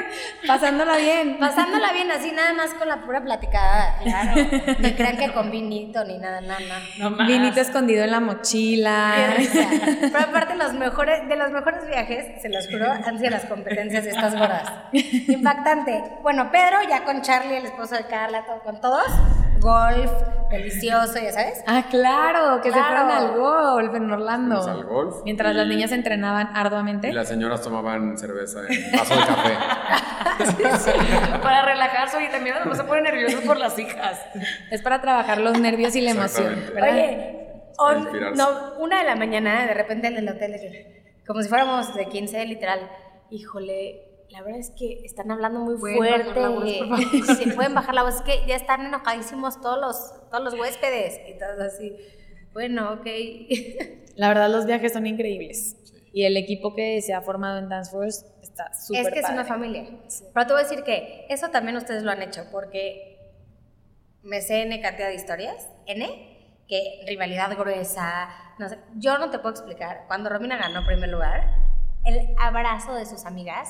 pasándola 0.47 0.97
bien. 0.97 1.37
Pasándola 1.39 1.93
bien 1.93 2.09
así, 2.11 2.31
nada 2.31 2.53
más 2.53 2.73
con 2.73 2.87
la 2.87 3.01
pura 3.01 3.21
platicada, 3.23 3.97
claro. 4.03 4.41
Ni 4.79 4.91
crean 4.93 5.17
que 5.17 5.31
con 5.31 5.51
vinito 5.51 6.03
ni 6.05 6.17
nada, 6.17 6.41
nada, 6.41 6.59
nada. 6.59 6.81
No 6.97 7.11
más. 7.11 7.27
Vinito 7.27 7.61
escondido 7.61 8.03
en 8.03 8.11
la 8.11 8.19
mochila. 8.19 9.35
Pero 10.01 10.19
aparte 10.19 10.55
los 10.55 10.73
mejores, 10.73 11.27
de 11.29 11.35
los 11.35 11.51
mejores 11.51 11.85
viajes, 11.87 12.41
se 12.41 12.49
los 12.49 12.67
juro, 12.67 12.91
han 12.91 13.17
sido 13.19 13.29
las 13.29 13.45
competencias 13.45 14.03
de 14.03 14.09
estas 14.11 14.33
gordas. 14.33 14.71
Impactante. 15.27 16.03
Bueno, 16.23 16.49
Pedro 16.51 16.77
ya 16.89 17.03
con 17.03 17.21
Charlie, 17.21 17.57
el 17.57 17.65
esposo 17.65 17.95
de 17.95 18.05
Carla, 18.05 18.43
todo, 18.45 18.59
con 18.61 18.81
todos, 18.81 19.05
golf, 19.59 20.11
delicioso, 20.49 21.19
ya 21.21 21.31
sabes. 21.31 21.63
Ah, 21.67 21.83
claro, 21.89 22.61
que 22.61 22.69
Claro. 22.71 22.85
se 22.87 22.93
fueron 22.93 23.11
al 23.11 23.37
golf 23.37 23.95
en 23.95 24.11
Orlando. 24.11 24.67
Al 24.67 24.83
golf. 24.85 25.17
Mientras 25.25 25.53
las 25.55 25.67
niñas 25.67 25.91
entrenaban 25.91 26.49
arduamente. 26.55 27.09
Y 27.09 27.11
las 27.11 27.27
señoras 27.27 27.61
tomaban 27.61 27.98
cerveza 28.17 28.61
en 28.67 28.91
vaso 28.97 29.15
de 29.15 29.25
café. 29.25 29.57
Para 31.41 31.65
relajarse, 31.65 32.17
oye, 32.17 32.29
también 32.29 32.55
nos 32.65 32.77
se 32.77 32.83
ponen 32.83 33.03
nerviosos 33.03 33.41
por 33.41 33.57
las 33.57 33.77
hijas. 33.77 34.19
Es 34.71 34.81
para 34.81 35.01
trabajar 35.01 35.39
los 35.39 35.59
nervios 35.59 35.95
y 35.95 36.01
la 36.01 36.11
emoción. 36.11 36.55
¿verdad? 36.73 36.93
Oye, 37.77 38.35
no, 38.35 38.73
una 38.79 38.99
de 38.99 39.05
la 39.05 39.15
mañana, 39.15 39.65
de 39.65 39.73
repente 39.73 40.07
en 40.07 40.17
el 40.17 40.27
hotel, 40.27 40.55
como 41.25 41.41
si 41.41 41.49
fuéramos 41.49 41.93
de 41.95 42.07
15, 42.07 42.45
literal, 42.45 42.89
híjole, 43.29 44.09
la 44.29 44.41
verdad 44.43 44.59
es 44.59 44.71
que 44.71 45.01
están 45.05 45.31
hablando 45.31 45.59
muy 45.61 45.77
¿Pueden 45.77 45.97
fuerte. 45.97 46.27
bajar 46.27 46.41
la 46.41 46.49
voz, 46.49 46.77
por 46.77 46.87
favor? 46.87 47.35
Sí, 47.37 47.51
pueden 47.51 47.73
bajar 47.73 47.95
la 47.95 48.03
voz, 48.03 48.15
es 48.15 48.21
que 48.21 48.45
ya 48.47 48.55
están 48.55 48.85
enojadísimos 48.85 49.59
todos 49.61 49.79
los, 49.79 50.29
todos 50.29 50.43
los 50.43 50.53
huéspedes. 50.53 51.19
Y 51.27 51.37
todo 51.39 51.63
así, 51.63 51.95
bueno, 52.53 52.93
ok. 52.93 53.07
La 54.15 54.27
verdad, 54.27 54.49
los 54.49 54.65
viajes 54.65 54.93
son 54.93 55.07
increíbles. 55.07 55.77
Y 56.11 56.25
el 56.25 56.37
equipo 56.37 56.75
que 56.75 57.01
se 57.01 57.13
ha 57.13 57.21
formado 57.21 57.59
en 57.59 57.69
Dance 57.69 57.91
Force 57.91 58.25
está 58.41 58.73
súper 58.73 59.01
es 59.01 59.13
que 59.13 59.19
es 59.19 59.25
padre. 59.25 59.39
una 59.39 59.45
familia. 59.45 59.85
Pero 60.33 60.47
te 60.47 60.53
voy 60.53 60.61
a 60.61 60.63
decir 60.63 60.83
que 60.83 61.25
eso 61.29 61.49
también 61.49 61.77
ustedes 61.77 62.03
lo 62.03 62.11
han 62.11 62.21
hecho, 62.21 62.45
porque 62.51 63.19
me 64.23 64.41
sé 64.41 64.63
N 64.63 64.81
cantidad 64.81 65.07
de 65.07 65.15
historias, 65.15 65.69
N, 65.85 66.63
que 66.67 67.03
rivalidad 67.07 67.55
gruesa, 67.57 68.29
no 68.59 68.69
sé, 68.69 68.77
yo 68.95 69.17
no 69.17 69.29
te 69.29 69.39
puedo 69.39 69.51
explicar, 69.51 70.05
cuando 70.07 70.29
Romina 70.29 70.57
ganó 70.57 70.85
primer 70.85 71.09
lugar, 71.09 71.55
el 72.05 72.35
abrazo 72.39 72.93
de 72.93 73.05
sus 73.05 73.25
amigas, 73.25 73.69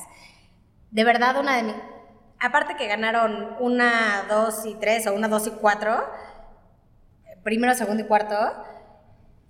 de 0.90 1.04
verdad 1.04 1.38
una 1.38 1.56
de 1.56 1.62
mis, 1.62 1.74
aparte 2.38 2.76
que 2.76 2.88
ganaron 2.88 3.56
una, 3.60 4.26
dos 4.28 4.66
y 4.66 4.74
tres, 4.74 5.06
o 5.06 5.14
una, 5.14 5.28
dos 5.28 5.46
y 5.46 5.50
cuatro, 5.50 6.04
primero, 7.42 7.74
segundo 7.74 8.02
y 8.02 8.06
cuarto, 8.06 8.36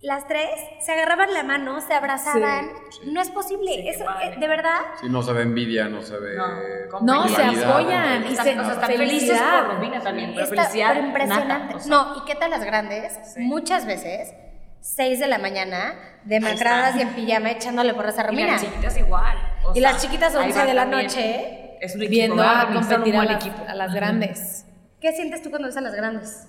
las 0.03 0.27
tres 0.27 0.49
se 0.81 0.93
agarraban 0.93 1.33
la 1.35 1.43
mano, 1.43 1.81
se 1.83 1.93
abrazaban, 1.93 2.71
no 3.05 3.21
es 3.21 3.29
posible, 3.31 3.71
Sí, 3.83 3.89
eso, 3.91 4.05
eh, 4.23 4.35
de 4.39 4.49
verdad, 4.49 4.81
Si 5.01 5.09
no 5.11 5.23
se 5.23 5.33
ve 5.35 5.43
envidia, 5.43 5.89
no 5.89 6.01
se 6.01 6.19
ve. 6.19 6.37
No, 6.37 7.01
No, 7.03 7.29
se 7.29 7.43
apoyan 7.43 8.23
no 8.23 8.31
y 8.31 8.35
se- 8.35 8.41
o 8.59 8.65
sea, 8.65 8.73
están 8.73 8.91
felices 8.93 9.41
por 9.41 9.75
Romina 9.75 10.01
también, 10.01 10.31
pero 10.35 10.45
Está 10.45 10.57
felicidad 10.63 10.93
pero 10.95 11.07
impresionante. 11.07 11.49
nata, 11.65 11.77
o 11.77 11.79
sea. 11.81 11.89
no, 11.91 12.17
¿y 12.17 12.25
qué 12.25 12.35
tal 12.35 12.51
las 12.51 12.65
grandes? 12.65 13.19
Muchas 13.37 13.85
veces, 13.85 14.33
6 14.81 15.19
de 15.21 15.27
la 15.27 15.37
mañana, 15.39 15.93
demacradas 16.25 16.97
y 16.97 17.03
en 17.03 17.11
pijama, 17.11 17.51
echándole 17.51 17.93
porras 17.93 18.19
a 18.19 18.23
Y 18.23 18.27
Romina. 18.27 18.53
las 18.53 18.63
chiquitas 18.63 18.97
igual. 18.97 19.37
o 19.65 19.73
Y 19.77 19.81
sea, 19.81 19.93
las 19.93 20.01
chiquitas 20.03 20.35
ahí 20.35 20.47
11 20.47 20.59
va 20.61 20.65
de 20.67 20.75
la 20.75 20.83
también. 20.83 21.03
noche. 21.07 21.77
Es 21.83 21.95
un 21.95 22.01
Viendo 22.01 22.43
a 22.43 22.69
competir 22.73 23.17
a 23.17 23.25
las, 23.25 23.37
equipo. 23.37 23.65
a 23.69 23.75
las 23.75 23.93
grandes. 23.95 24.65
¿Qué 25.01 25.13
sientes 25.13 25.43
tú 25.43 25.49
cuando 25.51 25.69
ves 25.69 25.77
a 25.77 25.81
las 25.83 25.95
grandes? 25.95 26.47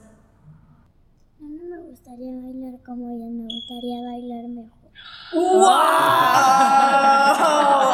Me 1.91 1.97
gustaría 1.97 2.31
bailar 2.31 2.79
como 2.85 3.09
ellas, 3.09 3.31
me 3.31 3.43
gustaría 3.43 4.01
bailar 4.01 4.47
mejor. 4.47 4.91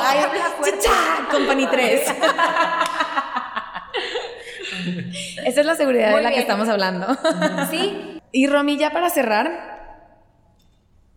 ¡Ay, 0.03 0.19
¡Chicha! 0.65 1.27
Company 1.31 1.65
3. 1.65 2.01
Esa 5.45 5.59
es 5.61 5.65
la 5.65 5.73
seguridad 5.73 6.11
Muy 6.11 6.17
de 6.19 6.23
la 6.25 6.31
que 6.31 6.41
estamos 6.41 6.69
hablando. 6.69 7.07
¿Sí? 7.71 8.21
Y 8.31 8.45
Romy, 8.45 8.77
ya 8.77 8.91
para 8.91 9.09
cerrar, 9.09 9.49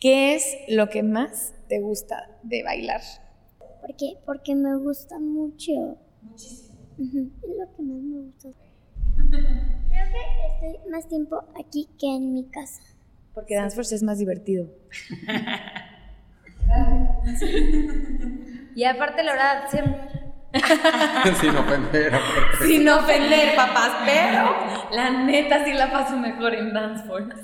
¿qué 0.00 0.34
es 0.34 0.46
lo 0.68 0.88
que 0.88 1.02
más 1.02 1.52
te 1.68 1.80
gusta 1.80 2.30
de 2.44 2.62
bailar? 2.62 3.02
Porque, 3.82 4.14
porque 4.24 4.54
me 4.54 4.74
gusta 4.76 5.18
mucho. 5.18 5.98
Muchísimo. 6.22 6.78
Es 6.98 7.12
lo 7.14 7.76
que 7.76 7.82
más 7.82 8.00
me 8.00 8.22
gusta. 8.22 8.48
Estoy 10.62 10.90
más 10.90 11.08
tiempo 11.08 11.42
aquí 11.58 11.88
que 11.98 12.06
en 12.06 12.34
mi 12.34 12.44
casa. 12.50 12.82
Porque 13.32 13.54
Dance 13.54 13.74
Force 13.74 13.94
es 13.94 14.02
más 14.02 14.18
divertido. 14.18 14.68
Y 18.74 18.84
aparte, 18.84 19.24
la 19.24 19.32
verdad, 19.32 19.68
siempre... 19.68 20.00
Sin 21.40 21.56
ofender. 21.56 22.14
aparte. 22.14 22.66
Sin 22.66 22.88
ofender, 22.88 23.56
papás, 23.56 23.90
pero 24.04 24.94
la 24.94 25.24
neta 25.24 25.64
sí 25.64 25.72
la 25.72 25.90
paso 25.90 26.16
mejor 26.16 26.54
en 26.54 26.72
Dance 26.72 27.04
Force. 27.04 27.36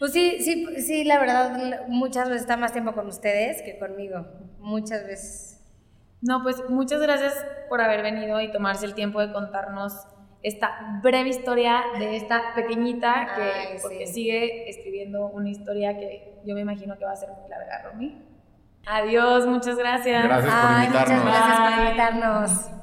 Pues 0.00 0.12
sí, 0.12 0.38
sí, 0.40 0.66
sí, 0.82 1.04
la 1.04 1.18
verdad, 1.20 1.86
muchas 1.86 2.28
veces 2.28 2.42
está 2.42 2.56
más 2.56 2.72
tiempo 2.72 2.92
con 2.94 3.06
ustedes 3.06 3.62
que 3.62 3.78
conmigo. 3.78 4.26
Muchas 4.58 5.06
veces. 5.06 5.64
No, 6.20 6.42
pues 6.42 6.56
muchas 6.68 7.00
gracias 7.00 7.34
por 7.68 7.80
haber 7.80 8.02
venido 8.02 8.40
y 8.40 8.50
tomarse 8.50 8.84
el 8.84 8.94
tiempo 8.94 9.20
de 9.20 9.32
contarnos 9.32 9.94
esta 10.42 11.00
breve 11.02 11.30
historia 11.30 11.82
de 11.98 12.16
esta 12.16 12.54
pequeñita 12.54 13.28
que 13.34 13.42
Ay, 13.42 13.66
sí. 13.76 13.78
porque 13.82 14.06
sigue 14.06 14.68
escribiendo 14.70 15.26
una 15.26 15.50
historia 15.50 15.98
que 15.98 16.34
yo 16.44 16.54
me 16.54 16.60
imagino 16.60 16.96
que 16.96 17.04
va 17.04 17.12
a 17.12 17.16
ser 17.16 17.30
muy 17.30 17.48
larga, 17.48 17.82
Romy. 17.90 18.22
Adiós, 18.86 19.46
muchas 19.46 19.76
gracias. 19.76 20.24
Gracias 20.24 20.54
por 20.54 20.70
Ay, 20.70 20.86
invitarnos. 20.86 21.24
muchas 21.24 21.46
gracias 21.46 21.70
por 21.70 21.84
invitarnos. 21.84 22.77